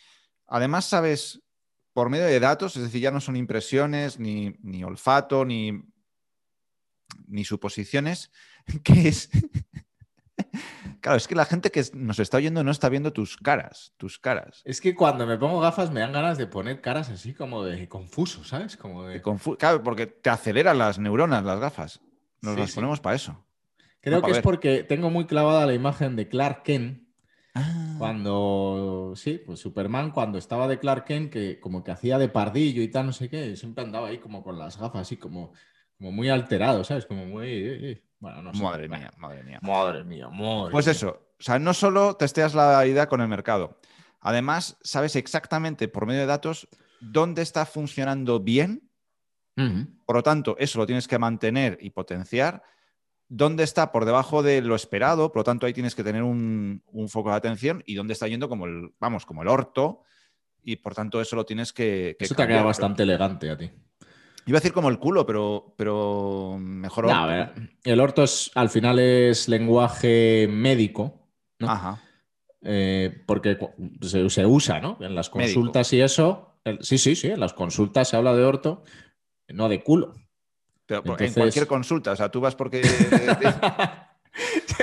Además, 0.47 0.85
sabes, 0.85 1.41
por 1.93 2.09
medio 2.09 2.25
de 2.25 2.39
datos, 2.39 2.75
es 2.75 2.81
decir, 2.81 3.01
ya 3.01 3.11
no 3.11 3.21
son 3.21 3.35
impresiones, 3.35 4.17
ni, 4.19 4.55
ni 4.63 4.83
olfato, 4.83 5.45
ni, 5.45 5.83
ni 7.27 7.45
suposiciones, 7.45 8.31
que 8.83 9.07
es... 9.09 9.29
Claro, 11.01 11.17
es 11.17 11.27
que 11.27 11.35
la 11.35 11.45
gente 11.45 11.69
que 11.71 11.83
nos 11.93 12.19
está 12.19 12.37
oyendo 12.37 12.61
no 12.63 12.71
está 12.71 12.89
viendo 12.89 13.13
tus 13.13 13.37
caras, 13.37 13.93
tus 13.97 14.19
caras. 14.19 14.61
Es 14.65 14.81
que 14.81 14.95
cuando 14.95 15.25
me 15.25 15.37
pongo 15.37 15.59
gafas 15.61 15.91
me 15.91 15.99
dan 16.01 16.11
ganas 16.11 16.37
de 16.37 16.45
poner 16.47 16.81
caras 16.81 17.09
así 17.09 17.33
como 17.33 17.63
de 17.63 17.87
confuso, 17.87 18.43
¿sabes? 18.43 18.75
Como 18.75 19.03
de... 19.05 19.21
Confu- 19.21 19.57
Claro, 19.57 19.81
porque 19.81 20.07
te 20.07 20.29
aceleran 20.29 20.77
las 20.77 20.97
neuronas, 20.99 21.43
las 21.45 21.59
gafas. 21.59 22.01
Nos 22.41 22.55
Sí, 22.55 22.59
las 22.59 22.69
sí. 22.71 22.75
ponemos 22.75 22.99
para 22.99 23.15
eso. 23.15 23.45
Creo 24.09 24.19
no, 24.21 24.25
que 24.25 24.31
es 24.31 24.37
ver. 24.37 24.43
porque 24.43 24.83
tengo 24.83 25.09
muy 25.09 25.25
clavada 25.25 25.65
la 25.65 25.73
imagen 25.73 26.15
de 26.15 26.27
Clark 26.27 26.63
Kent 26.63 27.07
Ah. 27.55 27.95
cuando, 27.97 29.13
sí, 29.15 29.41
pues 29.43 29.59
Superman 29.59 30.11
cuando 30.11 30.37
estaba 30.37 30.67
de 30.67 30.77
Clark 30.79 31.05
Kent, 31.05 31.31
que 31.33 31.59
como 31.59 31.83
que 31.83 31.91
hacía 31.91 32.17
de 32.19 32.29
pardillo 32.29 32.81
y 32.83 32.89
tal, 32.89 33.07
no 33.07 33.11
sé 33.11 33.27
qué, 33.27 33.55
siempre 33.55 33.83
andaba 33.83 34.09
ahí 34.09 34.19
como 34.19 34.43
con 34.43 34.57
las 34.59 34.77
gafas 34.77 35.01
así 35.01 35.17
como, 35.17 35.51
como 35.97 36.11
muy 36.11 36.29
alterado, 36.29 36.83
¿sabes? 36.83 37.05
Como 37.07 37.25
muy... 37.25 37.47
eh, 37.47 37.91
eh. 37.91 38.03
Bueno, 38.19 38.41
no 38.43 38.53
sé. 38.53 38.61
Madre 38.61 38.87
mía, 38.87 39.11
madre 39.17 39.43
mía. 39.43 39.59
Madre 39.63 40.03
mía, 40.03 40.29
madre 40.29 40.71
Pues 40.71 40.85
mía. 40.85 40.91
eso, 40.91 41.09
o 41.39 41.41
sea, 41.41 41.57
no 41.57 41.73
solo 41.73 42.15
testeas 42.15 42.53
la 42.53 42.85
idea 42.85 43.07
con 43.07 43.19
el 43.19 43.27
mercado, 43.27 43.79
además 44.21 44.77
sabes 44.83 45.15
exactamente 45.15 45.87
por 45.87 46.05
medio 46.05 46.21
de 46.21 46.27
datos 46.27 46.67
dónde 47.01 47.41
está 47.41 47.65
funcionando 47.65 48.39
bien, 48.39 48.89
por 50.05 50.15
lo 50.15 50.23
tanto, 50.23 50.55
eso 50.57 50.79
lo 50.79 50.85
tienes 50.85 51.05
que 51.07 51.19
mantener 51.19 51.77
y 51.81 51.89
potenciar, 51.89 52.63
dónde 53.29 53.63
está 53.63 53.91
por 53.91 54.05
debajo 54.05 54.43
de 54.43 54.61
lo 54.61 54.75
esperado, 54.75 55.31
por 55.31 55.39
lo 55.41 55.43
tanto, 55.45 55.65
ahí 55.65 55.73
tienes 55.73 55.95
que 55.95 56.03
tener 56.03 56.23
un, 56.23 56.83
un 56.87 57.07
foco 57.09 57.29
de 57.29 57.35
atención 57.37 57.83
y 57.85 57.95
dónde 57.95 58.13
está 58.13 58.27
yendo 58.27 58.49
como 58.49 58.65
el, 58.65 58.91
vamos, 58.99 59.25
como 59.25 59.41
el 59.43 59.47
orto, 59.47 60.01
y 60.63 60.75
por 60.75 60.93
tanto, 60.93 61.21
eso 61.21 61.35
lo 61.37 61.45
tienes 61.45 61.71
que... 61.71 62.15
que 62.19 62.25
Eso 62.25 62.35
te 62.35 62.43
ha 62.43 62.47
quedado 62.47 62.65
bastante 62.65 63.03
elegante 63.03 63.49
a 63.49 63.57
ti. 63.57 63.71
Iba 64.45 64.57
a 64.57 64.61
decir 64.61 64.73
como 64.73 64.89
el 64.89 64.97
culo, 64.99 65.25
pero, 65.25 65.73
pero 65.77 66.57
mejor 66.59 67.05
No, 67.05 67.13
a 67.13 67.25
ver, 67.27 67.53
el 67.83 67.99
orto 67.99 68.23
es, 68.23 68.51
al 68.55 68.69
final 68.69 68.97
es 68.99 69.47
lenguaje 69.47 70.47
médico, 70.51 71.27
¿no? 71.59 71.69
Ajá. 71.69 72.01
Eh, 72.61 73.23
porque 73.25 73.57
se, 74.01 74.29
se 74.29 74.45
usa, 74.45 74.79
¿no? 74.81 74.97
En 75.01 75.13
las 75.15 75.33
Médico. 75.33 75.53
consultas 75.61 75.93
y 75.93 76.01
eso. 76.01 76.59
el- 76.65 76.83
sí, 76.83 76.97
sí, 76.97 77.15
sí, 77.15 77.27
en 77.27 77.39
las 77.39 77.53
consultas 77.53 78.09
se 78.09 78.17
habla 78.17 78.33
de 78.35 78.43
orto, 78.43 78.83
no 79.49 79.69
de 79.69 79.81
culo. 79.83 80.13
Pero 80.89 81.19
en 81.19 81.33
cualquier 81.33 81.67
consulta, 81.67 82.11
o 82.11 82.15
sea, 82.15 82.29
tú 82.29 82.41
vas 82.41 82.55
porque... 82.55 82.81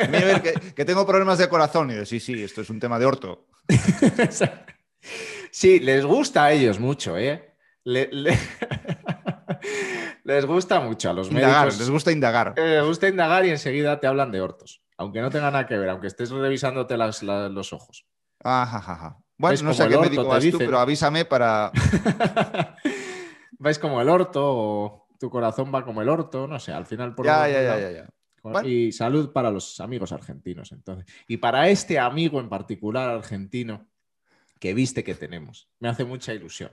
Mira, 0.08 0.18
a 0.18 0.24
ver, 0.24 0.42
que, 0.42 0.52
que 0.74 0.84
tengo 0.84 1.06
problemas 1.06 1.38
de 1.38 1.48
corazón. 1.48 1.90
Y 1.90 1.94
de, 1.94 2.06
sí, 2.06 2.20
sí, 2.20 2.42
esto 2.42 2.60
es 2.60 2.70
un 2.70 2.78
tema 2.80 2.98
de 2.98 3.06
orto. 3.06 3.46
sí, 5.50 5.80
les 5.80 6.04
gusta 6.04 6.44
a 6.44 6.52
ellos 6.52 6.78
mucho, 6.78 7.16
¿eh? 7.18 7.54
Le- 7.84 8.08
le- 8.12 8.38
les 10.24 10.44
gusta 10.46 10.80
mucho 10.80 11.10
a 11.10 11.12
los 11.12 11.28
Indagar, 11.30 11.66
médicos. 11.66 11.78
les 11.78 11.90
gusta 11.90 12.12
indagar. 12.12 12.54
Eh, 12.56 12.76
les 12.78 12.84
gusta 12.84 13.08
indagar 13.08 13.46
y 13.46 13.50
enseguida 13.50 13.98
te 14.00 14.06
hablan 14.06 14.30
de 14.32 14.40
ortos. 14.40 14.82
Aunque 14.98 15.20
no 15.20 15.30
tenga 15.30 15.50
nada 15.50 15.66
que 15.66 15.76
ver, 15.76 15.88
aunque 15.90 16.06
estés 16.08 16.30
revisándote 16.30 16.96
las- 16.96 17.22
la- 17.22 17.48
los 17.48 17.72
ojos. 17.72 18.06
Ajá, 18.42 18.78
ajá. 18.78 19.16
Bueno, 19.38 19.52
¿Ves 19.52 19.62
no 19.62 19.74
sé 19.74 19.82
a 19.84 19.88
qué 19.88 19.98
médico 19.98 20.24
vas 20.24 20.44
tú, 20.50 20.58
pero 20.58 20.78
avísame 20.78 21.24
para... 21.24 21.70
¿Vais 23.58 23.78
como 23.78 24.00
el 24.02 24.08
orto 24.08 24.42
o 24.44 25.05
tu 25.18 25.30
corazón 25.30 25.72
va 25.74 25.84
como 25.84 26.02
el 26.02 26.08
orto? 26.08 26.46
No 26.46 26.58
sé, 26.58 26.72
al 26.72 26.86
final 26.86 27.14
por 27.14 27.26
Ya, 27.26 27.48
ya, 27.48 27.62
ya, 27.62 27.68
lado. 27.68 27.80
ya, 27.80 27.90
ya. 27.90 28.06
Con- 28.40 28.52
Bueno. 28.52 28.68
Y 28.68 28.92
salud 28.92 29.32
para 29.32 29.50
los 29.50 29.80
amigos 29.80 30.12
argentinos, 30.12 30.70
entonces. 30.72 31.06
Y 31.26 31.38
para 31.38 31.68
este 31.68 31.98
amigo 31.98 32.38
en 32.40 32.48
particular 32.48 33.08
argentino 33.08 33.86
que 34.60 34.72
viste 34.72 35.02
que 35.04 35.14
tenemos. 35.14 35.68
Me 35.80 35.88
hace 35.88 36.04
mucha 36.04 36.32
ilusión. 36.32 36.70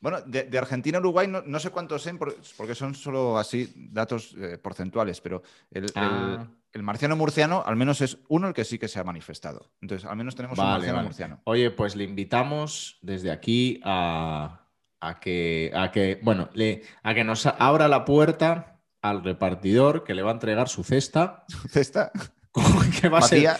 Bueno, 0.00 0.20
de, 0.22 0.44
de 0.44 0.58
Argentina 0.58 0.98
a 0.98 1.00
Uruguay 1.00 1.26
no, 1.26 1.42
no 1.42 1.58
sé 1.58 1.70
cuántos 1.70 2.02
son, 2.02 2.18
por- 2.18 2.36
porque 2.56 2.74
son 2.74 2.94
solo 2.94 3.36
así 3.36 3.72
datos 3.90 4.34
eh, 4.38 4.56
porcentuales, 4.56 5.20
pero 5.20 5.42
el, 5.70 5.84
el- 5.84 5.90
Ah. 5.96 6.48
el 6.72 6.82
marciano 6.84 7.16
murciano 7.16 7.62
al 7.66 7.74
menos 7.76 8.00
es 8.00 8.16
uno 8.28 8.46
el 8.48 8.54
que 8.54 8.64
sí 8.64 8.78
que 8.78 8.86
se 8.88 9.00
ha 9.00 9.04
manifestado. 9.04 9.72
Entonces, 9.80 10.08
al 10.08 10.16
menos 10.16 10.36
tenemos 10.36 10.56
un 10.56 10.64
Vale, 10.64 10.74
marciano 10.74 10.96
vale. 10.98 11.08
murciano. 11.08 11.40
Oye, 11.44 11.70
pues 11.72 11.96
le 11.96 12.04
invitamos 12.04 12.98
desde 13.02 13.30
aquí 13.32 13.80
a, 13.84 14.67
a 15.00 15.20
que, 15.20 15.70
a 15.74 15.90
que, 15.90 16.18
bueno, 16.22 16.50
le- 16.54 16.82
a 17.02 17.14
que 17.14 17.24
nos 17.24 17.46
abra 17.46 17.88
la 17.88 18.04
puerta 18.04 18.80
al 19.02 19.22
repartidor 19.22 20.04
que 20.04 20.14
le 20.14 20.22
va 20.22 20.30
a 20.30 20.34
entregar 20.34 20.68
su 20.68 20.82
cesta. 20.84 21.44
¿Cesta? 21.70 22.10
que 23.00 23.08
va 23.08 23.18
a 23.18 23.22
ser-. 23.22 23.50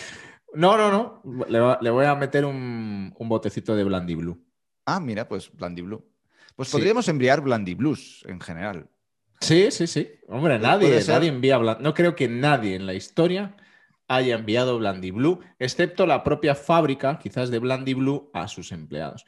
No, 0.54 0.76
no, 0.76 0.90
no. 0.90 1.46
Le, 1.48 1.60
va- 1.60 1.78
le 1.80 1.90
voy 1.90 2.06
a 2.06 2.14
meter 2.14 2.44
un, 2.44 3.14
un 3.16 3.28
botecito 3.28 3.76
de 3.76 3.84
Blandy 3.84 4.14
Blue. 4.14 4.44
Ah, 4.86 4.98
mira, 5.00 5.28
pues 5.28 5.52
Blandy 5.52 5.82
Blue. 5.82 6.04
Pues 6.56 6.68
Sí. 6.68 6.76
podríamos 6.76 7.08
enviar 7.08 7.40
Blandy 7.40 7.74
Blues 7.74 8.24
en 8.26 8.40
general. 8.40 8.88
Sí, 9.40 9.70
sí, 9.70 9.86
sí. 9.86 10.10
Hombre, 10.26 10.58
nadie, 10.58 11.00
nadie 11.06 11.28
envía 11.28 11.58
Blandy. 11.58 11.84
No 11.84 11.94
creo 11.94 12.16
que 12.16 12.26
nadie 12.26 12.74
en 12.74 12.86
la 12.86 12.94
historia 12.94 13.54
haya 14.08 14.34
enviado 14.36 14.78
Blandy 14.78 15.10
Blue, 15.12 15.38
excepto 15.60 16.06
la 16.06 16.24
propia 16.24 16.54
fábrica, 16.56 17.18
quizás 17.18 17.50
de 17.50 17.58
Blandy 17.60 17.94
Blue, 17.94 18.30
a 18.34 18.48
sus 18.48 18.72
empleados. 18.72 19.24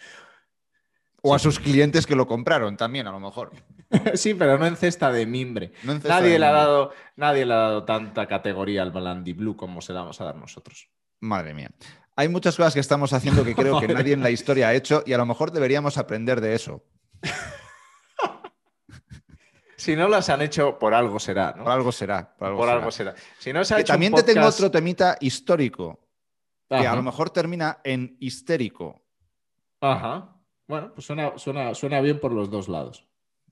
O 1.23 1.35
a 1.35 1.39
sus 1.39 1.59
clientes 1.61 2.07
que 2.07 2.17
lo 2.17 2.27
compraron 2.27 2.77
también, 2.77 3.07
a 3.07 3.11
lo 3.13 3.21
mejor. 3.21 3.53
sí, 4.15 4.35
pero 4.35 4.59
no 4.59 4.67
en 4.67 4.77
cesta 4.77 5.13
de 5.13 5.27
mimbre. 5.27 5.73
No 5.85 5.93
en 5.93 6.01
cesta 6.01 6.21
Nadie 6.21 6.33
de 6.33 6.39
le, 6.39 6.47
ha 6.47 6.53
dado, 6.53 6.93
nadie 7.17 7.45
le 7.45 7.53
ha 7.55 7.59
dado 7.59 7.85
tanta 7.85 8.27
categoría 8.27 8.83
al 8.83 8.91
Blandy 8.91 9.33
Blue 9.33 9.57
como 9.57 9.81
se 9.81 9.93
la 9.93 10.01
vamos 10.01 10.21
a 10.21 10.25
dar 10.25 10.37
nosotros. 10.37 10.89
Madre 11.21 11.53
mía. 11.55 11.71
Hay 12.17 12.29
muchas 12.29 12.57
cosas 12.57 12.75
que 12.75 12.81
estamos 12.81 13.13
haciendo 13.13 13.45
que 13.45 13.55
creo 13.55 13.81
que 13.81 13.89
nadie 13.95 14.15
en 14.15 14.23
la 14.23 14.31
historia 14.31 14.69
ha 14.69 14.75
hecho 14.75 15.03
y 15.07 15.13
a 15.13 15.19
lo 15.19 15.27
mejor 15.27 15.51
deberíamos 15.53 15.99
aprender 15.99 16.41
de 16.41 16.55
eso. 16.55 16.85
Si 19.77 19.97
no 19.97 20.09
las 20.09 20.29
han 20.29 20.43
hecho, 20.43 20.79
por 20.79 20.93
algo 20.93 21.19
será, 21.19 21.55
¿no? 21.57 21.65
Por 21.65 21.73
algo 21.73 21.91
será. 21.91 22.37
Por 22.37 22.49
algo 22.49 22.59
Por 22.59 22.67
será. 22.67 22.79
algo 22.79 22.91
será. 22.91 23.15
Si 23.39 23.51
no 23.51 23.65
se 23.65 23.73
ha 23.73 23.77
Que 23.79 23.81
hecho 23.81 23.93
un 23.93 23.95
también 23.95 24.15
te 24.15 24.23
tengo 24.23 24.47
otro 24.47 24.71
temita 24.71 25.17
histórico, 25.21 26.07
que 26.69 26.87
a 26.87 26.95
lo 26.95 27.03
mejor 27.03 27.31
termina 27.31 27.81
en 27.83 28.15
histérico. 28.21 29.03
Ajá. 29.81 30.37
Bueno, 30.71 30.93
pues 30.95 31.05
suena, 31.05 31.37
suena, 31.37 31.75
suena 31.75 32.01
bien 32.01 32.21
por 32.21 32.31
los 32.31 32.49
dos 32.49 32.69
lados. 32.69 33.05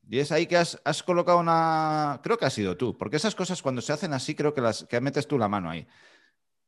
Y 0.08 0.20
es 0.20 0.30
ahí 0.30 0.46
que 0.46 0.56
has, 0.56 0.80
has 0.84 1.02
colocado 1.02 1.40
una... 1.40 2.20
Creo 2.22 2.38
que 2.38 2.44
has 2.44 2.52
sido 2.52 2.76
tú, 2.76 2.96
porque 2.96 3.16
esas 3.16 3.34
cosas 3.34 3.60
cuando 3.60 3.82
se 3.82 3.92
hacen 3.92 4.12
así 4.12 4.36
creo 4.36 4.54
que 4.54 4.60
las 4.60 4.84
que 4.84 5.00
metes 5.00 5.26
tú 5.26 5.36
la 5.36 5.48
mano 5.48 5.68
ahí. 5.68 5.84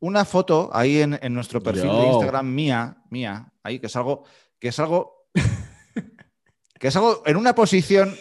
una 0.00 0.24
foto 0.24 0.68
ahí 0.72 1.02
en, 1.02 1.16
en 1.22 1.32
nuestro 1.32 1.62
perfil 1.62 1.92
de. 1.92 2.06
Instagram 2.08 2.52
mía, 2.52 2.96
mía, 3.10 3.52
ahí 3.62 3.78
que 3.78 3.86
es 3.86 3.94
algo, 3.94 4.24
que 4.58 4.68
es 4.68 4.78
algo, 4.80 5.28
que 6.80 6.88
es 6.88 6.96
algo 6.96 7.22
en 7.24 7.36
una 7.36 7.54
posición 7.54 8.16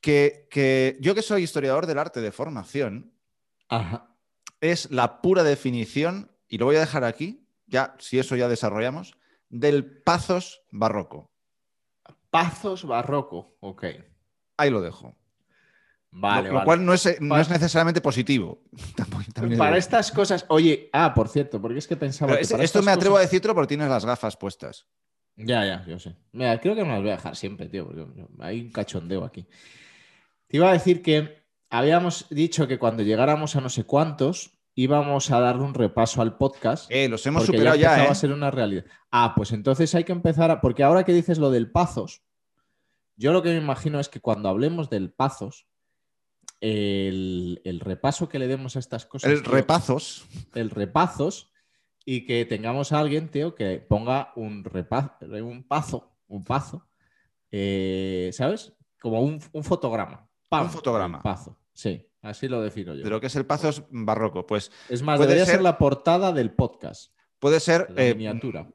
que, 0.00 0.48
que 0.50 0.96
yo 1.00 1.14
que 1.14 1.20
soy 1.20 1.42
historiador 1.42 1.84
del 1.84 1.98
arte 1.98 2.22
de 2.22 2.32
formación, 2.32 3.12
Ajá. 3.68 4.16
es 4.62 4.90
la 4.90 5.20
pura 5.20 5.42
definición, 5.42 6.32
y 6.48 6.56
lo 6.56 6.64
voy 6.64 6.76
a 6.76 6.80
dejar 6.80 7.04
aquí, 7.04 7.46
ya, 7.66 7.94
si 7.98 8.18
eso 8.18 8.36
ya 8.36 8.48
desarrollamos, 8.48 9.18
del 9.48 9.84
pazos 10.02 10.62
barroco. 10.70 11.30
Pazos 12.30 12.84
barroco. 12.84 13.56
Ok. 13.60 13.84
Ahí 14.56 14.70
lo 14.70 14.80
dejo. 14.80 15.16
Vale, 16.10 16.44
lo, 16.44 16.48
lo 16.48 16.54
vale. 16.54 16.64
cual 16.64 16.84
no 16.84 16.94
es, 16.94 17.20
no 17.20 17.30
Para- 17.30 17.42
es 17.42 17.50
necesariamente 17.50 18.00
positivo. 18.00 18.62
También 19.34 19.58
Para 19.58 19.76
estas 19.76 20.10
cosas, 20.10 20.46
oye, 20.48 20.88
ah, 20.92 21.12
por 21.14 21.28
cierto, 21.28 21.60
porque 21.60 21.78
es 21.78 21.86
que 21.86 21.96
pensaba 21.96 22.36
que 22.36 22.42
es- 22.42 22.50
para 22.50 22.64
esto 22.64 22.82
me 22.82 22.90
atrevo 22.90 23.16
a 23.16 23.20
decirlo 23.20 23.54
porque 23.54 23.68
tienes 23.68 23.88
las 23.88 24.04
gafas 24.04 24.36
puestas. 24.36 24.86
Ya, 25.36 25.66
ya, 25.66 25.84
yo 25.86 25.98
sé. 25.98 26.16
Mira, 26.32 26.58
creo 26.60 26.74
que 26.74 26.82
me 26.84 26.90
las 26.92 27.00
voy 27.00 27.10
a 27.10 27.16
dejar 27.16 27.36
siempre, 27.36 27.68
tío, 27.68 27.86
porque 27.86 28.06
hay 28.40 28.62
un 28.62 28.70
cachondeo 28.72 29.22
aquí. 29.24 29.46
Te 30.46 30.56
iba 30.56 30.70
a 30.70 30.72
decir 30.72 31.02
que 31.02 31.44
habíamos 31.68 32.26
dicho 32.30 32.66
que 32.66 32.78
cuando 32.78 33.02
llegáramos 33.02 33.54
a 33.54 33.60
no 33.60 33.68
sé 33.68 33.84
cuántos 33.84 34.55
íbamos 34.78 35.30
a 35.32 35.40
darle 35.40 35.64
un 35.64 35.74
repaso 35.74 36.22
al 36.22 36.36
podcast. 36.36 36.88
Eh, 36.90 37.08
los 37.08 37.26
hemos 37.26 37.42
porque 37.42 37.56
superado 37.56 37.76
ya, 37.76 37.88
empezaba 37.88 38.08
¿eh? 38.08 38.12
a 38.12 38.14
ser 38.14 38.32
una 38.32 38.50
realidad. 38.52 38.84
Ah, 39.10 39.32
pues 39.34 39.50
entonces 39.52 39.92
hay 39.94 40.04
que 40.04 40.12
empezar 40.12 40.50
a... 40.50 40.60
Porque 40.60 40.84
ahora 40.84 41.02
que 41.04 41.14
dices 41.14 41.38
lo 41.38 41.50
del 41.50 41.70
Pazos, 41.72 42.22
yo 43.16 43.32
lo 43.32 43.42
que 43.42 43.48
me 43.48 43.56
imagino 43.56 43.98
es 43.98 44.08
que 44.10 44.20
cuando 44.20 44.50
hablemos 44.50 44.90
del 44.90 45.10
Pazos, 45.10 45.66
el, 46.60 47.60
el 47.64 47.80
repaso 47.80 48.28
que 48.28 48.38
le 48.38 48.46
demos 48.46 48.76
a 48.76 48.78
estas 48.78 49.06
cosas... 49.06 49.32
El 49.32 49.42
tío, 49.42 49.50
repazos. 49.50 50.26
el 50.54 50.70
repazos 50.70 51.50
y 52.04 52.26
que 52.26 52.44
tengamos 52.44 52.92
a 52.92 53.00
alguien, 53.00 53.30
tío, 53.30 53.54
que 53.54 53.78
ponga 53.78 54.32
un 54.36 54.62
repa- 54.62 55.16
un 55.42 55.66
pazo, 55.66 56.12
un 56.28 56.44
pazo, 56.44 56.86
eh, 57.50 58.30
¿sabes? 58.32 58.74
Como 59.00 59.22
un, 59.22 59.40
un 59.52 59.64
fotograma. 59.64 60.28
¡Pam! 60.48 60.64
Un 60.64 60.70
fotograma. 60.70 61.22
Pazo. 61.22 61.58
Sí, 61.72 62.06
así 62.22 62.48
lo 62.48 62.60
defino 62.62 62.94
yo. 62.94 63.04
De 63.04 63.10
lo 63.10 63.20
que 63.20 63.26
es 63.28 63.36
el 63.36 63.46
pazos 63.46 63.84
barroco. 63.90 64.46
Pues 64.46 64.70
es 64.88 65.02
más, 65.02 65.18
debería 65.20 65.44
ser... 65.44 65.54
ser- 65.56 65.62
la 65.62 65.78
portada 65.78 66.32
del 66.32 66.50
podcast, 66.52 67.12
puede 67.38 67.60
ser 67.60 67.90
la 67.94 68.02
eh, 68.04 68.14
miniatura. 68.14 68.68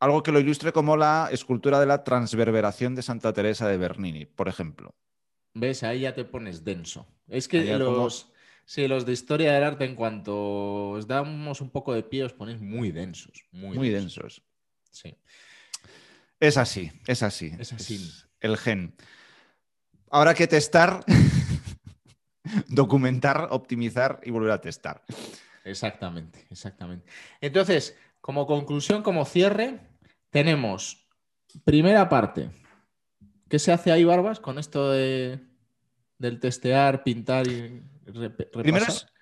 algo 0.00 0.22
que 0.22 0.32
lo 0.32 0.40
ilustre 0.40 0.72
como 0.72 0.96
la 0.96 1.28
escultura 1.32 1.80
de 1.80 1.86
la 1.86 2.04
transverberación 2.04 2.94
de 2.94 3.02
Santa 3.02 3.32
Teresa 3.32 3.68
de 3.68 3.76
Bernini, 3.76 4.26
por 4.26 4.48
ejemplo. 4.48 4.94
¿Ves? 5.54 5.82
Ahí 5.84 6.00
ya 6.00 6.14
te 6.14 6.24
pones 6.24 6.64
denso. 6.64 7.06
Es 7.28 7.46
que 7.48 7.64
como- 7.78 7.96
los, 7.96 8.32
sí, 8.64 8.88
los 8.88 9.06
de 9.06 9.12
historia 9.12 9.52
del 9.52 9.62
arte, 9.64 9.84
en 9.84 9.94
cuanto 9.94 10.90
os 10.90 11.06
damos 11.06 11.60
un 11.60 11.70
poco 11.70 11.92
de 11.94 12.02
pie, 12.02 12.24
os 12.24 12.32
ponéis 12.32 12.60
muy 12.60 12.90
densos. 12.90 13.44
Muy, 13.52 13.76
Muy 13.76 13.88
densos. 13.90 14.22
densos. 14.40 14.42
Sí. 14.90 15.16
Es 16.40 16.56
así, 16.58 16.90
es 17.06 17.22
así. 17.22 17.52
Es 17.58 17.72
así. 17.72 18.10
el 18.40 18.56
gen. 18.58 18.94
Habrá 20.10 20.34
que 20.34 20.46
testar, 20.46 21.04
documentar, 22.68 23.48
optimizar 23.50 24.20
y 24.24 24.30
volver 24.30 24.52
a 24.52 24.60
testar. 24.60 25.02
Exactamente, 25.64 26.44
exactamente. 26.50 27.06
Entonces, 27.40 27.96
como 28.20 28.46
conclusión, 28.46 29.02
como 29.02 29.24
cierre, 29.24 29.80
tenemos 30.30 31.06
primera 31.64 32.08
parte. 32.08 32.50
¿Qué 33.48 33.58
se 33.58 33.72
hace 33.72 33.92
ahí, 33.92 34.04
Barbas, 34.04 34.40
con 34.40 34.58
esto 34.58 34.90
de, 34.90 35.40
del 36.18 36.40
testear, 36.40 37.02
pintar 37.02 37.46
y 37.46 37.82
rep- 38.06 38.50
Primero 38.50 38.84
repasar? 38.86 39.08
es 39.08 39.12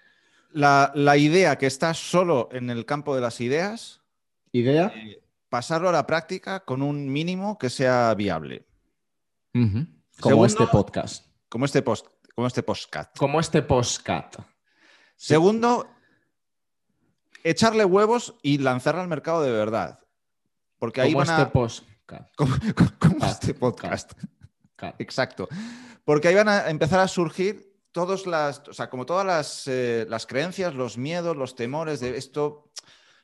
la, 0.52 0.92
la 0.94 1.16
idea 1.16 1.56
que 1.58 1.66
está 1.66 1.92
solo 1.94 2.48
en 2.52 2.70
el 2.70 2.86
campo 2.86 3.14
de 3.14 3.20
las 3.20 3.40
ideas, 3.40 4.00
idea. 4.52 4.92
pasarlo 5.48 5.88
a 5.88 5.92
la 5.92 6.06
práctica 6.06 6.60
con 6.64 6.82
un 6.82 7.10
mínimo 7.12 7.58
que 7.58 7.70
sea 7.70 8.14
viable. 8.14 8.64
Como 9.52 9.76
Segundo- 10.12 10.46
este 10.46 10.66
podcast. 10.66 11.26
Como 11.48 11.66
este 11.66 11.82
post, 11.82 12.06
como 12.34 12.46
este 12.46 12.62
postcat. 12.62 13.16
Como 13.16 13.40
este 13.40 13.62
postcat. 13.62 14.36
Segundo, 15.16 15.88
echarle 17.44 17.84
huevos 17.84 18.34
y 18.42 18.58
lanzarlo 18.58 19.00
al 19.00 19.08
mercado 19.08 19.42
de 19.42 19.52
verdad. 19.52 20.00
Porque 20.78 21.00
ahí 21.00 21.12
Como 21.12 21.24
van 21.24 21.30
este 21.30 21.42
a. 21.42 21.52
postcat. 21.52 22.30
como, 22.36 22.54
como 22.98 23.18
Cat, 23.18 23.30
este 23.30 23.54
podcast. 23.54 24.12
cat. 24.76 24.94
Exacto. 25.00 25.48
Porque 26.04 26.28
ahí 26.28 26.34
van 26.34 26.48
a 26.48 26.68
empezar 26.68 27.00
a 27.00 27.08
surgir 27.08 27.72
todas 27.92 28.26
las, 28.26 28.66
o 28.68 28.72
sea, 28.72 28.90
como 28.90 29.06
todas 29.06 29.24
las, 29.24 29.68
eh, 29.68 30.06
las 30.08 30.26
creencias, 30.26 30.74
los 30.74 30.98
miedos, 30.98 31.36
los 31.36 31.54
temores 31.54 32.00
de 32.00 32.16
esto 32.16 32.71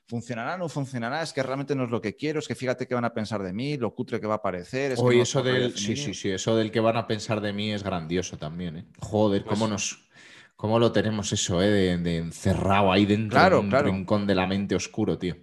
funcionará, 0.09 0.57
no 0.57 0.69
funcionará, 0.69 1.23
es 1.23 1.33
que 1.33 1.43
realmente 1.43 1.75
no 1.77 1.85
es 1.85 1.91
lo 1.91 2.01
que 2.01 2.17
quiero, 2.17 2.39
es 2.39 2.49
que 2.49 2.55
fíjate 2.55 2.87
qué 2.89 2.95
van 2.95 3.05
a 3.05 3.13
pensar 3.13 3.43
de 3.43 3.53
mí, 3.53 3.77
lo 3.77 3.95
cutre 3.95 4.21
que 4.21 4.27
va 4.27 4.37
a 4.37 4.43
parecer. 4.43 4.93
Es 4.93 4.99
que 5.01 5.05
Oye, 5.05 5.19
no 5.19 5.23
eso 5.23 5.43
del, 5.43 5.77
sí, 5.77 5.97
sí, 5.97 6.15
sí, 6.15 6.31
eso 6.31 6.57
del 6.57 6.71
que 6.71 6.81
van 6.81 6.97
a 6.97 7.07
pensar 7.07 7.41
de 7.41 7.53
mí 7.53 7.73
es 7.73 7.83
grandioso 7.83 8.39
también, 8.39 8.77
¿eh? 8.79 8.85
Joder, 9.01 9.45
Pues- 9.45 9.53
cómo 9.59 9.69
nos, 9.69 10.09
cómo 10.57 10.79
lo 10.79 10.91
tenemos 10.93 11.31
eso, 11.33 11.63
¿eh? 11.63 11.69
De, 11.69 11.99
de 11.99 12.17
encerrado 12.17 12.91
ahí 12.91 13.05
dentro 13.07 13.39
Claro, 13.39 13.57
de 13.57 13.63
un 13.63 13.69
claro. 13.69 13.93
rincón 13.93 14.27
de 14.27 14.35
la 14.35 14.47
mente 14.47 14.75
oscuro, 14.75 15.19
tío. 15.19 15.37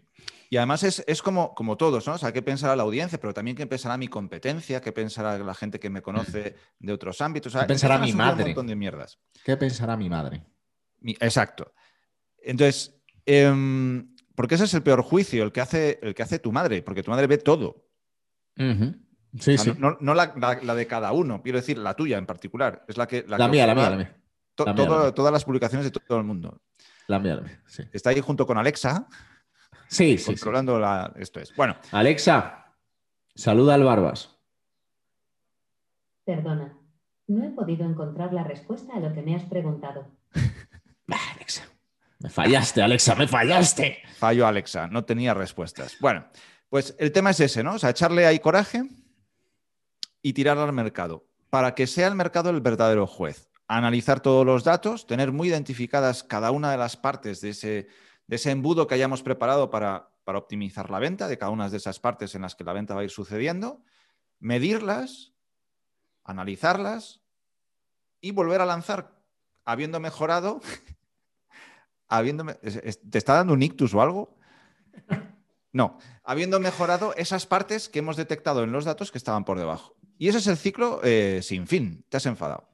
Y 0.50 0.58
además 0.58 0.84
es, 0.84 1.04
es 1.08 1.22
como, 1.22 1.54
como 1.54 1.76
todos, 1.78 2.08
¿no? 2.08 2.14
O 2.14 2.18
sea, 2.18 2.32
qué 2.32 2.42
pensará 2.42 2.76
la 2.76 2.84
audiencia, 2.84 3.20
pero 3.20 3.34
también 3.34 3.58
qué 3.58 3.68
pensará 3.68 3.98
mi 3.98 4.08
competencia, 4.08 4.80
qué 4.82 4.92
pensará 4.92 5.38
la 5.38 5.54
gente 5.54 5.80
que 5.80 5.90
me 5.90 6.02
conoce 6.02 6.56
de 6.80 6.94
otros 6.94 7.20
ámbitos. 7.22 7.54
O 7.54 7.58
sea, 7.58 7.62
¿Qué 7.66 7.68
pensará 7.74 7.98
mi 8.00 8.14
madre? 8.14 8.44
Un 8.44 8.50
montón 8.50 8.68
de 8.68 8.76
mierdas. 8.76 9.20
¿Qué 9.44 9.58
pensará 9.58 9.98
mi 9.98 10.10
madre? 10.10 10.44
Mi- 11.02 11.18
Exacto. 11.20 11.74
Entonces, 12.42 12.96
em, 13.26 14.15
porque 14.36 14.56
ese 14.56 14.66
es 14.66 14.74
el 14.74 14.84
peor 14.84 15.02
juicio, 15.02 15.44
el 15.44 15.52
que 15.52 15.62
hace, 15.62 16.00
el 16.02 16.14
que 16.14 16.24
hace 16.24 16.40
tu 16.40 16.52
madre, 16.52 16.82
porque 16.82 17.04
tu 17.04 17.12
madre 17.12 17.28
ve 17.28 17.38
todo. 17.38 17.86
Sí, 18.58 18.64
O 19.56 19.58
sea, 19.58 19.58
sí. 19.58 19.74
No, 19.80 19.92
no- 19.92 19.98
no 20.00 20.14
la, 20.14 20.34
la- 20.38 20.60
la 20.62 20.76
de 20.76 20.88
cada 20.88 21.12
uno, 21.12 21.42
quiero 21.42 21.58
decir, 21.60 21.78
la 21.78 21.94
tuya 21.94 22.18
en 22.18 22.26
particular. 22.26 22.86
Es 22.88 22.98
la 22.98 23.08
que. 23.08 23.26
La, 23.28 23.38
que 23.38 23.48
mía, 23.50 23.68
la 23.68 23.76
mía, 23.76 23.90
la 23.90 23.98
mía. 23.98 24.18
to- 24.56 24.66
la 24.66 24.74
mía, 24.74 24.86
todo- 24.86 24.98
la 24.98 25.04
mía. 25.06 25.12
Todas 25.14 25.34
las 25.34 25.44
publicaciones 25.46 25.92
de 25.92 26.00
todo 26.00 26.18
el 26.20 26.24
mundo. 26.24 26.62
La 27.08 27.20
mía, 27.20 27.36
la 27.36 27.42
mía. 27.42 27.62
Sí, 27.68 27.84
Está 27.92 28.12
ahí 28.12 28.22
junto 28.22 28.46
con 28.48 28.58
Alexa, 28.58 29.08
sí, 29.88 30.18
sí, 30.18 30.18
sí. 30.20 30.26
controlando 30.28 30.80
la. 30.80 31.14
Esto 31.18 31.40
es. 31.42 31.54
Bueno, 31.56 31.76
Alexa, 31.92 32.74
saluda 33.36 33.74
al 33.76 33.84
Barbas. 33.84 34.32
Perdona, 36.24 36.78
no 37.28 37.44
he 37.44 37.50
podido 37.52 37.86
encontrar 37.86 38.34
la 38.34 38.44
respuesta 38.44 38.96
a 38.96 39.00
lo 39.00 39.14
que 39.14 39.22
me 39.22 39.36
has 39.36 39.44
preguntado. 39.44 40.08
Me 42.26 42.32
fallaste, 42.32 42.82
Alexa, 42.82 43.14
me 43.14 43.28
fallaste. 43.28 44.00
fallo 44.18 44.48
Alexa, 44.48 44.88
no 44.88 45.06
tenía 45.06 45.36
respuestas. 45.36 45.96
Bueno, 46.00 46.26
pues 46.70 46.96
el 46.98 47.12
tema 47.12 47.30
es 47.30 47.40
ese, 47.40 47.62
¿no? 47.62 47.76
O 47.76 47.80
sea, 47.80 47.92
echarle 47.92 48.26
ahí 48.26 48.40
coraje 48.40 48.82
y 50.24 50.34
tirarlo 50.34 50.64
al 50.64 50.74
mercado, 50.74 51.28
para 51.52 51.76
que 51.76 51.86
sea 51.86 52.08
el 52.08 52.16
mercado 52.16 52.50
el 52.50 52.62
verdadero 52.62 53.06
juez. 53.06 53.52
Analizar 53.68 54.22
todos 54.22 54.44
los 54.44 54.64
datos, 54.64 55.06
tener 55.06 55.32
muy 55.32 55.50
identificadas 55.50 56.24
cada 56.24 56.50
una 56.50 56.72
de 56.72 56.78
las 56.78 56.98
partes 56.98 57.42
de 57.42 57.50
ese, 57.50 57.90
de 58.26 58.36
ese 58.38 58.50
embudo 58.50 58.88
que 58.88 58.96
hayamos 58.96 59.22
preparado 59.22 59.70
para, 59.70 60.10
para 60.24 60.40
optimizar 60.40 60.90
la 60.90 60.98
venta, 60.98 61.28
de 61.28 61.38
cada 61.38 61.52
una 61.52 61.70
de 61.70 61.78
esas 61.78 62.00
partes 62.00 62.34
en 62.34 62.42
las 62.42 62.56
que 62.56 62.64
la 62.64 62.74
venta 62.74 62.96
va 62.96 63.02
a 63.02 63.04
ir 63.04 63.12
sucediendo, 63.12 63.84
medirlas, 64.40 65.34
analizarlas 66.24 67.22
y 68.20 68.32
volver 68.32 68.62
a 68.62 68.66
lanzar, 68.66 69.12
habiendo 69.64 70.00
mejorado 70.00 70.60
habiendo 72.08 72.44
me- 72.44 72.58
es- 72.62 72.78
es- 72.84 73.00
¿Te 73.10 73.18
está 73.18 73.34
dando 73.36 73.54
un 73.54 73.64
ictus 73.64 73.94
o 73.94 74.02
algo? 74.02 74.36
No, 75.72 75.98
habiendo 76.24 76.60
mejorado 76.60 77.14
esas 77.18 77.46
partes 77.46 77.90
que 77.90 78.00
hemos 78.00 78.16
detectado 78.16 78.64
en 78.64 78.72
los 78.72 78.86
datos 78.86 79.12
que 79.12 79.18
estaban 79.18 79.44
por 79.44 79.60
debajo. 79.60 79.96
Y 80.18 80.30
ese 80.30 80.38
es 80.38 80.48
el 80.48 80.56
ciclo 80.58 81.02
eh, 81.04 81.42
sin 81.44 81.68
fin. 81.68 82.06
Te 82.08 82.16
has 82.18 82.26
enfadado. 82.26 82.70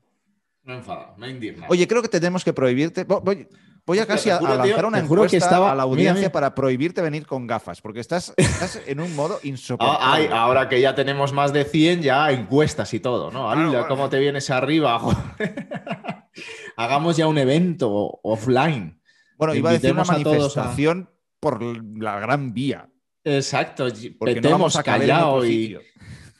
Me 0.64 0.74
he 0.74 0.78
enfadado, 0.78 1.16
me 1.18 1.26
he 1.28 1.32
indignado. 1.32 1.66
Oye, 1.72 1.88
creo 1.88 2.04
que 2.04 2.08
tenemos 2.10 2.44
que 2.44 2.54
prohibirte. 2.54 3.08
vo- 3.08 3.20
Voy, 3.24 3.48
voy 3.88 3.98
a 3.98 4.06
casi 4.06 4.30
a, 4.30 4.38
juro, 4.38 4.52
a 4.52 4.56
lanzar 4.58 4.78
tío, 4.82 4.88
una 4.90 5.00
que 5.00 5.04
encuesta 5.06 5.38
estaba- 5.38 5.72
a 5.72 5.76
la 5.76 5.82
audiencia 5.82 6.32
para 6.32 6.54
prohibirte 6.54 7.02
venir 7.02 7.26
con 7.26 7.48
gafas, 7.48 7.82
porque 7.82 8.00
estás, 8.02 8.32
estás 8.38 8.80
en 8.86 9.00
un 9.00 9.16
modo 9.16 9.38
Ah, 9.38 9.48
insoportable. 9.48 10.30
ahora 10.32 10.70
que 10.70 10.80
ya 10.80 10.94
tenemos 10.94 11.34
más 11.34 11.52
de 11.52 11.66
100, 11.66 12.04
ya 12.04 12.30
encuestas 12.32 12.94
y 12.94 13.00
todo, 13.00 13.32
¿no? 13.32 13.46
Claro, 13.46 13.60
Hala, 13.62 13.70
bueno. 13.72 13.88
¿cómo 13.88 14.10
te 14.10 14.20
vienes 14.20 14.52
arriba? 14.52 15.02
Hagamos 16.78 17.18
ya 17.18 17.26
un 17.28 17.40
evento 17.40 17.90
offline. 18.24 19.01
Bueno, 19.42 19.56
iba 19.56 19.72
a 19.72 19.74
decir 19.74 19.92
una 19.92 20.04
a 20.04 20.06
manifestación 20.06 21.10
por 21.40 21.64
la 21.98 22.20
gran 22.20 22.54
vía. 22.54 22.88
Exacto, 23.24 23.88
Porque 24.20 24.36
no 24.36 24.42
petemos 24.42 24.52
vamos 24.52 24.76
a 24.76 24.84
Callao 24.84 25.44
y 25.44 25.80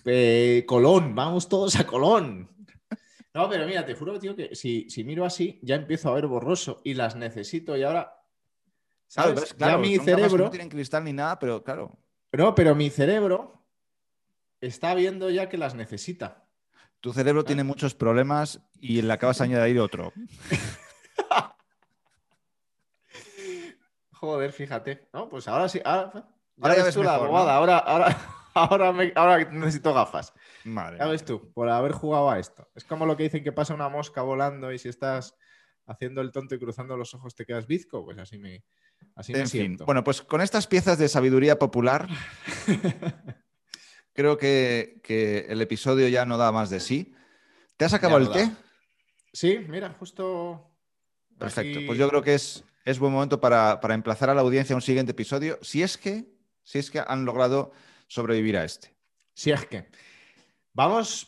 eh, 0.06 0.64
Colón, 0.68 1.16
vamos 1.16 1.50
todos 1.50 1.76
a 1.78 1.88
Colón. 1.88 2.48
No, 3.34 3.50
pero 3.50 3.66
mira, 3.66 3.84
te 3.84 3.96
juro, 3.96 4.20
tío, 4.20 4.36
que 4.36 4.56
si, 4.56 4.88
si 4.90 5.04
miro 5.04 5.26
así, 5.26 5.60
ya 5.64 5.76
empiezo 5.76 6.10
a 6.10 6.14
ver 6.14 6.28
borroso 6.28 6.80
y 6.84 6.94
las 6.94 7.16
necesito 7.16 7.76
y 7.76 7.82
ahora. 7.82 8.14
Claro, 9.12 9.36
¿sabes? 9.36 9.54
claro, 9.56 9.74
ya 9.74 9.78
mi 9.80 9.98
cerebro. 9.98 10.46
no 10.46 10.52
tienen 10.52 10.70
cristal 10.70 11.04
ni 11.04 11.14
nada, 11.14 11.40
pero 11.40 11.64
claro. 11.64 11.98
No, 12.34 12.54
pero 12.54 12.76
mi 12.76 12.92
cerebro 12.92 13.66
está 14.60 14.94
viendo 14.94 15.32
ya 15.32 15.50
que 15.50 15.58
las 15.58 15.74
necesita. 15.74 16.46
Tu 17.00 17.14
cerebro 17.14 17.44
tiene 17.44 17.64
muchos 17.64 17.96
problemas 17.96 18.62
y 18.80 19.02
le 19.02 19.12
acabas 19.12 19.40
de 19.40 19.46
añadir 19.46 19.80
otro. 19.80 20.14
Joder, 24.22 24.54
fíjate. 24.54 25.10
No, 25.14 25.28
pues 25.28 25.48
ahora 25.48 25.68
sí. 25.68 25.82
Ahora, 25.84 26.12
ya 26.14 26.24
Ahora 26.62 26.76
ya 26.76 26.78
ves 26.78 26.86
ves 26.86 26.96
tú 26.96 27.04
la 27.04 27.18
bobada. 27.18 27.56
Ahora, 27.56 27.78
ahora, 27.80 28.18
ahora, 28.54 28.94
me- 28.94 29.12
ahora 29.16 29.50
necesito 29.52 29.94
gafas. 29.94 30.32
Madre 30.64 31.00
Ya 31.00 31.08
ves 31.08 31.26
tú, 31.26 31.52
por 31.54 31.68
haber 31.70 31.92
jugado 31.92 32.30
a 32.30 32.38
esto. 32.40 32.70
Es 32.76 32.84
como 32.86 33.06
lo 33.08 33.18
que 33.18 33.24
dicen 33.24 33.44
que 33.44 33.52
pasa 33.52 33.74
una 33.74 33.90
mosca 33.90 34.22
volando 34.22 34.72
y 34.72 34.78
si 34.78 34.90
estás 34.90 35.36
haciendo 35.88 36.22
el 36.22 36.32
tonto 36.32 36.54
y 36.54 36.60
cruzando 36.60 36.96
los 36.96 37.14
ojos 37.16 37.34
te 37.36 37.46
quedas 37.48 37.66
bizco. 37.66 38.06
Pues 38.06 38.20
así 38.20 38.38
me, 38.38 38.64
así 39.16 39.34
me 39.34 39.40
fin, 39.40 39.48
siento. 39.48 39.86
bueno, 39.86 40.04
pues 40.04 40.22
con 40.22 40.40
estas 40.42 40.68
piezas 40.68 41.00
de 41.00 41.10
sabiduría 41.10 41.58
popular, 41.58 42.08
creo 44.14 44.38
que, 44.38 45.00
que 45.04 45.46
el 45.50 45.62
episodio 45.62 46.08
ya 46.08 46.26
no 46.26 46.38
da 46.38 46.52
más 46.52 46.70
de 46.70 46.80
sí. 46.80 47.16
¿Te 47.78 47.86
has 47.86 47.94
acabado 47.94 48.20
el 48.20 48.26
no 48.26 48.32
té? 48.34 48.46
da. 48.46 48.58
Sí, 49.34 49.60
mira, 49.68 49.90
justo. 49.98 50.70
Perfecto. 51.40 51.80
aquí- 51.80 51.88
Pues 51.88 51.98
yo 51.98 52.08
creo 52.10 52.22
que 52.22 52.36
es, 52.36 52.64
es 52.86 53.00
buen 53.00 53.12
momento 53.14 53.40
para, 53.40 53.80
para 53.82 53.94
emplazar 53.94 54.30
a 54.30 54.34
la 54.36 54.42
audiencia 54.42 54.74
a 54.74 54.78
un 54.78 54.82
siguiente 54.82 55.12
episodio, 55.12 55.58
si 55.62 55.84
es 55.84 55.98
que, 55.98 56.26
si 56.64 56.80
es 56.80 56.90
que 56.92 57.02
han 57.06 57.26
logrado 57.26 57.72
sobrevivir 58.08 58.58
a 58.58 58.64
este. 58.64 58.94
Si 59.34 59.52
es 59.52 59.66
que. 59.66 59.86
Vamos. 60.74 61.28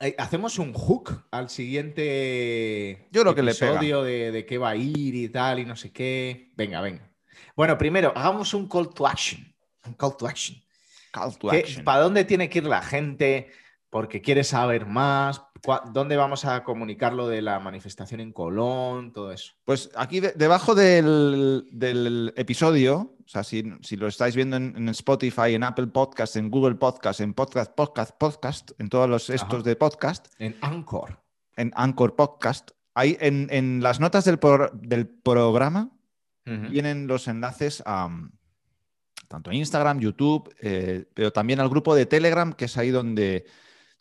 eh, 0.00 0.14
Hacemos 0.18 0.58
un 0.58 0.72
hook 0.72 1.24
al 1.30 1.48
siguiente 1.50 3.08
Yo 3.10 3.22
creo 3.22 3.34
que 3.34 3.42
le 3.42 3.54
pega. 3.54 3.72
episodio 3.72 4.02
de, 4.02 4.32
de 4.32 4.46
qué 4.46 4.58
va 4.58 4.70
a 4.70 4.76
ir 4.76 5.14
y 5.14 5.28
tal 5.28 5.58
y 5.58 5.64
no 5.64 5.76
sé 5.76 5.92
qué. 5.92 6.52
Venga, 6.56 6.80
venga. 6.80 7.10
Bueno, 7.56 7.76
primero, 7.78 8.12
hagamos 8.16 8.54
un 8.54 8.68
call 8.68 8.92
to 8.94 9.06
action. 9.06 9.54
Un 9.86 9.94
call 9.94 10.16
to 10.16 10.26
action. 10.26 10.56
Call 11.12 11.36
to 11.38 11.48
¿Qué- 11.48 11.58
action. 11.58 11.84
¿Para 11.84 12.00
dónde 12.02 12.24
tiene 12.24 12.48
que 12.48 12.58
ir 12.58 12.64
la 12.64 12.82
gente? 12.82 13.50
Porque 13.88 14.20
quiere 14.22 14.44
saber 14.44 14.86
más. 14.86 15.42
¿Dónde 15.92 16.16
vamos 16.16 16.44
a 16.44 16.62
comunicar 16.64 17.12
lo 17.12 17.28
de 17.28 17.42
la 17.42 17.58
manifestación 17.60 18.20
en 18.20 18.32
Colón? 18.32 19.12
Todo 19.12 19.32
eso. 19.32 19.52
Pues 19.64 19.90
aquí 19.96 20.20
de- 20.20 20.32
debajo 20.32 20.74
del, 20.74 21.66
del 21.70 22.32
episodio, 22.36 23.16
o 23.24 23.28
sea, 23.28 23.44
si, 23.44 23.64
si 23.82 23.96
lo 23.96 24.06
estáis 24.08 24.34
viendo 24.36 24.56
en, 24.56 24.74
en 24.76 24.88
Spotify, 24.88 25.54
en 25.54 25.62
Apple 25.64 25.88
Podcast, 25.88 26.36
en 26.36 26.50
Google 26.50 26.76
Podcast, 26.76 27.20
en 27.20 27.34
Podcast, 27.34 27.72
Podcast, 27.74 28.16
Podcast, 28.18 28.70
en 28.78 28.88
todos 28.88 29.08
los 29.08 29.30
estos 29.30 29.54
Ajá. 29.60 29.62
de 29.62 29.76
podcast, 29.76 30.26
En 30.38 30.56
Anchor. 30.60 31.20
en 31.56 31.72
Anchor 31.74 32.16
Podcast, 32.16 32.70
ahí 32.94 33.16
en, 33.20 33.48
en 33.50 33.82
las 33.82 34.00
notas 34.00 34.24
del, 34.24 34.38
pro- 34.38 34.70
del 34.74 35.06
programa 35.08 35.90
vienen 36.46 37.06
los 37.06 37.28
enlaces 37.28 37.80
a 37.86 38.08
mm, 38.08 38.32
tanto 39.28 39.50
a 39.50 39.54
Instagram, 39.54 40.00
YouTube, 40.00 40.52
eh, 40.60 41.04
pero 41.14 41.32
también 41.32 41.60
al 41.60 41.68
grupo 41.68 41.94
de 41.94 42.06
Telegram, 42.06 42.52
que 42.52 42.64
es 42.64 42.76
ahí 42.76 42.90
donde, 42.90 43.44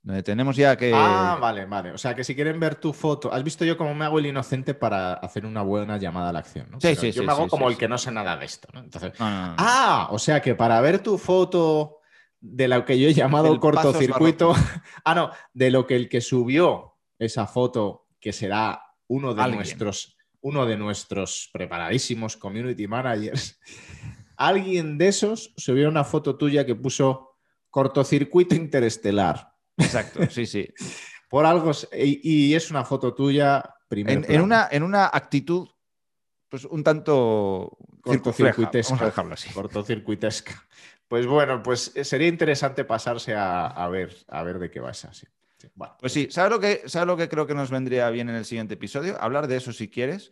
donde 0.09 0.23
tenemos 0.23 0.55
ya 0.55 0.75
que... 0.75 0.91
Ah, 0.91 1.37
vale, 1.39 1.65
vale. 1.65 1.91
O 1.91 1.97
sea, 1.99 2.15
que 2.15 2.23
si 2.23 2.33
quieren 2.33 2.59
ver 2.59 2.73
tu 2.73 2.93
foto, 2.93 3.31
has 3.31 3.43
visto 3.43 3.63
yo 3.63 3.77
cómo 3.77 3.93
me 3.93 4.05
hago 4.05 4.17
el 4.17 4.25
inocente 4.25 4.73
para 4.73 5.13
hacer 5.13 5.45
una 5.45 5.61
buena 5.61 5.97
llamada 5.99 6.29
a 6.29 6.33
la 6.33 6.39
acción, 6.39 6.65
¿no? 6.71 6.79
Sí, 6.81 6.87
Pero 6.87 7.01
sí, 7.01 7.11
Yo 7.11 7.21
sí, 7.21 7.27
me 7.27 7.31
hago 7.31 7.43
sí, 7.43 7.49
como 7.51 7.67
sí, 7.67 7.73
el 7.73 7.77
que 7.77 7.87
no 7.87 7.95
sé 7.99 8.11
nada 8.11 8.35
de 8.35 8.43
esto, 8.43 8.67
¿no? 8.73 8.79
Entonces, 8.79 9.13
No, 9.19 9.29
no, 9.29 9.47
no. 9.49 9.55
ah, 9.59 10.07
o 10.09 10.17
sea 10.17 10.41
que 10.41 10.55
para 10.55 10.81
ver 10.81 11.03
tu 11.03 11.19
foto 11.19 11.97
de 12.39 12.67
lo 12.67 12.83
que 12.85 12.97
yo 12.99 13.07
he 13.07 13.13
llamado 13.13 13.59
cortocircuito, 13.59 14.55
ah, 15.05 15.13
no, 15.13 15.29
de 15.53 15.69
lo 15.69 15.85
que 15.85 15.95
el 15.95 16.09
que 16.09 16.21
subió 16.21 16.95
esa 17.19 17.45
foto, 17.45 18.07
que 18.19 18.33
será 18.33 18.81
uno 19.05 19.35
de 19.35 19.43
Alguien. 19.43 19.59
nuestros, 19.59 20.17
uno 20.41 20.65
de 20.65 20.75
nuestros 20.75 21.51
preparadísimos 21.53 22.35
community 22.35 22.87
managers, 22.87 23.59
alguien 24.37 24.97
de 24.97 25.09
esos 25.09 25.53
subió 25.55 25.87
una 25.87 26.03
foto 26.03 26.35
tuya 26.35 26.65
que 26.65 26.73
puso 26.73 27.35
cortocircuito 27.69 28.55
interestelar. 28.55 29.53
Exacto, 29.79 30.29
sí, 30.29 30.45
sí. 30.45 30.67
Por 31.29 31.45
algo, 31.45 31.71
y, 31.97 32.47
y 32.49 32.55
es 32.55 32.71
una 32.71 32.83
foto 32.83 33.13
tuya 33.13 33.63
primer 33.87 34.25
En, 34.27 34.41
una, 34.41 34.67
en 34.71 34.83
una 34.83 35.05
actitud, 35.05 35.67
pues 36.49 36.65
un 36.65 36.83
tanto 36.83 37.77
Cortocircuitesca. 38.01 38.91
Vamos 38.91 39.01
a 39.01 39.05
dejarlo 39.05 39.33
así. 39.33 39.49
cortocircuitesca. 39.53 40.67
Pues 41.07 41.25
bueno, 41.27 41.61
pues 41.61 41.91
eh, 41.95 42.03
sería 42.03 42.27
interesante 42.27 42.83
pasarse 42.85 43.35
a, 43.35 43.67
a 43.67 43.87
ver, 43.89 44.15
a 44.27 44.43
ver 44.43 44.59
de 44.59 44.69
qué 44.71 44.79
va 44.79 44.91
esa. 44.91 45.13
Sí. 45.13 45.27
Sí, 45.57 45.67
bueno. 45.75 45.95
Pues 45.99 46.13
sí, 46.13 46.27
¿sabes 46.31 46.51
lo, 46.51 46.59
que, 46.59 46.83
¿sabes 46.85 47.05
lo 47.07 47.17
que 47.17 47.27
creo 47.27 47.45
que 47.45 47.53
nos 47.53 47.69
vendría 47.69 48.09
bien 48.09 48.29
en 48.29 48.35
el 48.35 48.45
siguiente 48.45 48.75
episodio? 48.75 49.21
Hablar 49.21 49.47
de 49.47 49.57
eso 49.57 49.73
si 49.73 49.89
quieres, 49.89 50.31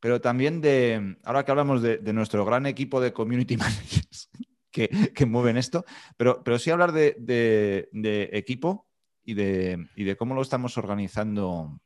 pero 0.00 0.20
también 0.20 0.60
de, 0.60 1.16
ahora 1.24 1.44
que 1.44 1.50
hablamos 1.50 1.80
de, 1.80 1.96
de 1.98 2.12
nuestro 2.12 2.44
gran 2.44 2.66
equipo 2.66 3.00
de 3.00 3.12
community 3.12 3.56
managers 3.56 4.28
que, 4.70 4.88
que 5.14 5.24
mueven 5.26 5.56
esto, 5.56 5.84
pero, 6.18 6.44
pero 6.44 6.58
sí 6.58 6.70
hablar 6.70 6.92
de, 6.92 7.16
de- 7.18 7.88
de 7.92 8.28
equipo 8.34 8.85
y 9.26 9.34
de, 9.34 9.86
y 9.96 10.04
de 10.04 10.16
cómo 10.16 10.34
lo 10.34 10.40
estamos 10.42 10.78
organizando. 10.78 11.78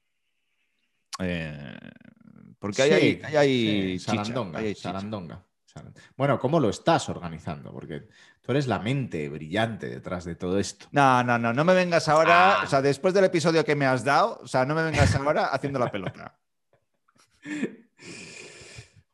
eh, 1.18 1.76
porque 2.58 2.82
hay, 2.82 2.90
Sí, 2.90 2.94
ahí- 2.94 3.20
hay 3.24 3.36
ahí 3.36 3.98
sí, 3.98 4.04
chicha, 4.06 4.24
sarandonga, 4.24 4.58
hay 4.58 4.74
sarandonga, 4.74 5.44
Bueno, 6.16 6.38
¿cómo 6.38 6.60
lo 6.60 6.68
estás 6.68 7.08
organizando? 7.08 7.72
Porque 7.72 8.02
tú 8.42 8.52
eres 8.52 8.66
la 8.66 8.78
mente 8.78 9.28
brillante 9.30 9.88
detrás 9.88 10.24
de 10.24 10.34
todo 10.36 10.58
esto. 10.58 10.86
No, 10.92 11.22
no, 11.24 11.38
no, 11.38 11.52
no 11.54 11.64
me 11.64 11.72
vengas 11.74 12.08
ahora, 12.08 12.60
Ah. 12.60 12.64
o 12.64 12.66
sea, 12.66 12.82
después 12.82 13.14
del 13.14 13.24
episodio 13.24 13.64
que 13.64 13.74
me 13.76 13.86
has 13.86 14.04
dado, 14.04 14.38
o 14.42 14.46
sea, 14.46 14.64
no 14.66 14.74
me 14.74 14.82
vengas 14.82 15.14
ahora 15.14 15.46
haciendo 15.46 15.78
la 15.78 15.90
pelota. 15.90 16.38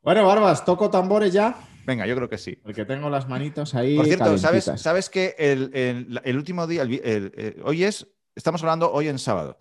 Bueno, 0.03 0.25
Barbas, 0.27 0.65
toco 0.65 0.89
tambores 0.91 1.33
ya, 1.33 1.57
Venga, 1.85 2.07
yo 2.07 2.15
creo 2.17 2.29
que 2.29 2.39
sí. 2.39 2.57
porque 2.63 2.85
tengo 2.85 3.09
las 3.11 3.29
manitos 3.29 3.75
ahí. 3.75 3.97
Por 3.97 4.07
cierto, 4.07 4.25
¿sabes, 4.39 4.65
calentitas. 4.65 4.81
sabes 4.83 5.11
que 5.11 5.35
el, 5.39 5.71
el- 5.75 6.21
el 6.25 6.37
último 6.37 6.67
día, 6.67 6.83
el- 6.83 7.61
hoy 7.65 7.85
es, 7.85 8.07
estamos 8.37 8.63
hablando 8.63 8.93
hoy 8.93 9.09
en 9.09 9.19
sábado. 9.19 9.59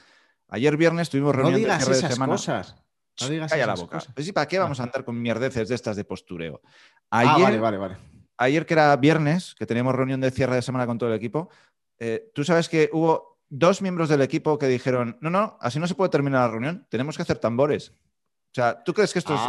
Ayer 0.50 0.78
viernes 0.78 1.10
tuvimos 1.10 1.34
No 1.36 1.42
reunión 1.42 1.56
de 1.56 1.60
digas 1.66 1.78
cierre 1.80 1.94
de 1.94 2.00
esas 2.00 2.14
semana. 2.14 2.32
cosas. 2.34 2.76
No 3.22 3.30
digas 3.30 3.52
Calla 3.52 3.66
la 3.66 3.74
esas 3.74 3.84
boca. 3.86 3.98
cosas. 4.00 4.32
¿para 4.34 4.48
qué 4.48 4.60
vamos 4.60 4.80
a 4.80 4.84
andar 4.84 5.04
con 5.04 5.20
mierdeces 5.20 5.70
de 5.70 5.76
estas 5.76 5.96
de 5.96 6.04
postureo? 6.04 6.62
Ah, 7.10 7.20
Ayer, 7.36 7.44
vale, 7.44 7.60
vale, 7.60 7.78
vale. 7.78 7.98
ayer 8.38 8.66
que 8.66 8.74
era 8.76 8.96
viernes, 8.98 9.56
que 9.58 9.66
teníamos 9.66 9.96
reunión 9.96 10.22
de 10.22 10.30
cierre 10.32 10.56
de 10.56 10.62
semana 10.62 10.86
con 10.86 10.98
todo 10.98 11.10
el 11.10 11.16
equipo, 11.16 11.50
eh, 11.98 12.30
tú 12.36 12.44
sabes 12.44 12.68
que 12.70 12.90
hubo 12.94 13.40
dos 13.50 13.82
miembros 13.82 14.10
del 14.10 14.22
equipo 14.22 14.60
que 14.60 14.68
dijeron, 14.68 15.18
no, 15.22 15.30
no, 15.30 15.58
así 15.62 15.80
no 15.80 15.88
se 15.88 15.96
puede 15.96 16.10
terminar 16.10 16.42
la 16.42 16.52
reunión, 16.52 16.86
tenemos 16.90 17.16
que 17.16 17.22
hacer 17.24 17.38
tambores. 17.40 17.90
O 17.92 18.54
sea, 18.56 18.84
¿tú 18.84 18.94
crees 18.94 19.14
que 19.14 19.20
esto 19.20 19.34
es... 19.36 19.42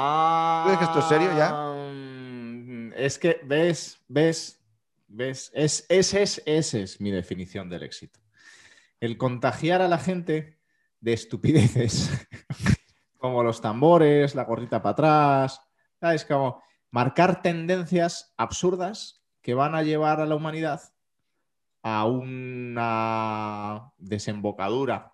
crees 0.65 0.79
que 0.79 0.85
esto 0.85 0.99
es 1.01 1.05
serio 1.07 1.31
ya? 1.37 1.51
Mm, 1.53 2.93
Es 2.97 3.19
que, 3.19 3.41
ves, 3.45 3.99
ves, 4.09 4.61
ves, 5.09 5.51
es, 5.55 5.87
ese, 5.89 6.23
es, 6.23 6.43
ese 6.47 6.83
es 6.83 7.01
mi 7.01 7.11
definición 7.11 7.69
del 7.69 7.83
éxito. 7.85 8.21
El 9.01 9.19
contagiar 9.19 9.83
a 9.83 9.89
la 9.89 9.99
gente 9.99 10.59
de 11.01 11.13
estupideces, 11.13 12.11
como 13.19 13.43
los 13.43 13.61
tambores, 13.61 14.35
la 14.35 14.45
gorrita 14.45 14.83
para 14.83 14.93
atrás, 14.93 15.61
¿sabes? 16.01 16.25
Como 16.25 16.63
marcar 16.91 17.43
tendencias 17.43 18.33
absurdas 18.37 19.23
que 19.43 19.55
van 19.55 19.75
a 19.75 19.83
llevar 19.83 20.21
a 20.21 20.27
la 20.27 20.35
humanidad 20.35 20.81
a 21.83 22.05
una 22.07 23.93
desembocadura 23.99 25.13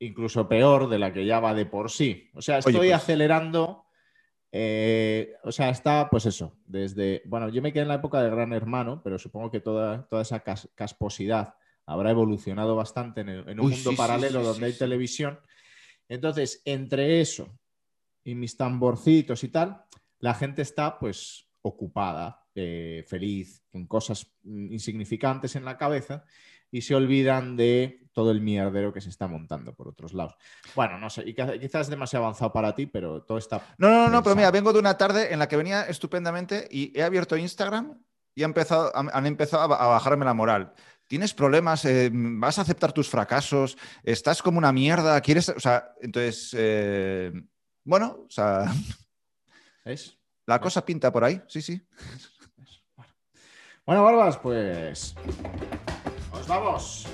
incluso 0.00 0.48
peor 0.48 0.88
de 0.88 0.98
la 0.98 1.12
que 1.12 1.26
ya 1.26 1.40
va 1.40 1.54
de 1.54 1.66
por 1.66 1.90
sí. 1.90 2.30
O 2.34 2.40
sea, 2.42 2.58
estoy 2.58 2.76
Oye, 2.76 2.90
pues- 2.90 3.02
acelerando. 3.02 3.84
eh, 4.52 5.34
o 5.42 5.50
sea, 5.52 5.70
está, 5.70 6.08
pues 6.08 6.24
eso, 6.26 6.56
desde. 6.66 7.20
Bueno, 7.26 7.48
yo 7.48 7.60
me 7.62 7.72
quedé 7.72 7.82
en 7.82 7.88
la 7.88 7.94
época 7.96 8.22
de 8.22 8.30
Gran 8.30 8.52
Hermano, 8.52 9.02
pero 9.02 9.18
supongo 9.18 9.50
que 9.50 9.60
toda, 9.60 10.06
toda 10.08 10.22
esa 10.22 10.40
cas- 10.40 10.68
casposidad 10.74 11.54
habrá 11.88 12.10
evolucionado 12.10 12.76
bastante 12.76 13.22
en, 13.22 13.28
el- 13.30 13.48
en 13.48 13.58
un 13.60 13.66
Uy, 13.66 13.72
mundo 13.72 13.90
sí, 13.90 13.96
paralelo 13.96 14.40
sí, 14.40 14.44
donde 14.46 14.60
sí, 14.60 14.64
hay 14.66 14.72
sí. 14.72 14.78
televisión. 14.78 15.40
Entonces, 16.08 16.62
entre 16.64 17.20
eso 17.20 17.58
y 18.24 18.34
mis 18.34 18.56
tamborcitos 18.56 19.42
y 19.44 19.48
tal, 19.48 19.82
la 20.20 20.34
gente 20.34 20.62
está 20.62 20.98
pues 20.98 21.46
ocupada, 21.62 22.44
eh, 22.54 23.04
feliz, 23.06 23.62
con 23.70 23.86
cosas 23.86 24.30
mm, 24.42 24.72
insignificantes 24.72 25.56
en 25.56 25.64
la 25.64 25.76
cabeza 25.76 26.24
y 26.70 26.82
se 26.82 26.94
olvidan 26.94 27.56
de 27.56 28.06
todo 28.12 28.30
el 28.30 28.40
mierdero 28.40 28.92
que 28.92 29.00
se 29.00 29.08
está 29.08 29.26
montando 29.28 29.74
por 29.74 29.88
otros 29.88 30.12
lados. 30.12 30.34
Bueno, 30.74 30.98
no 30.98 31.08
sé, 31.08 31.22
y 31.26 31.34
quizás 31.34 31.82
es 31.82 31.88
demasiado 31.88 32.24
avanzado 32.26 32.52
para 32.52 32.74
ti, 32.74 32.86
pero 32.86 33.22
todo 33.22 33.38
está... 33.38 33.62
No, 33.78 33.88
no, 33.88 34.08
no, 34.10 34.22
pero 34.22 34.34
mira, 34.36 34.50
vengo 34.50 34.72
de 34.72 34.78
una 34.80 34.98
tarde 34.98 35.32
en 35.32 35.38
la 35.38 35.48
que 35.48 35.56
venía 35.56 35.82
estupendamente 35.84 36.66
y 36.70 36.92
he 36.98 37.02
abierto 37.02 37.36
Instagram 37.36 38.02
y 38.34 38.42
ha 38.42 38.46
empezado, 38.46 38.92
han 38.94 39.26
empezado 39.26 39.62
a 39.74 39.86
bajarme 39.86 40.24
la 40.24 40.34
moral. 40.34 40.74
¿Tienes 41.08 41.32
problemas? 41.32 41.86
Eh, 41.86 42.10
¿Vas 42.12 42.58
a 42.58 42.62
aceptar 42.62 42.92
tus 42.92 43.08
fracasos? 43.08 43.78
¿Estás 44.02 44.42
como 44.42 44.58
una 44.58 44.72
mierda? 44.72 45.20
¿Quieres...? 45.22 45.48
O 45.48 45.58
sea, 45.58 45.92
entonces, 46.02 46.54
eh, 46.56 47.32
bueno, 47.82 48.24
o 48.26 48.30
sea, 48.30 48.70
¿Ves? 49.86 50.18
la 50.44 50.60
cosa 50.60 50.84
pinta 50.84 51.10
por 51.10 51.24
ahí, 51.24 51.40
sí, 51.48 51.62
sí. 51.62 51.82
Bueno, 53.86 54.04
Barbas, 54.04 54.36
pues... 54.36 55.14
¡Nos 56.30 56.46
vamos! 56.46 57.06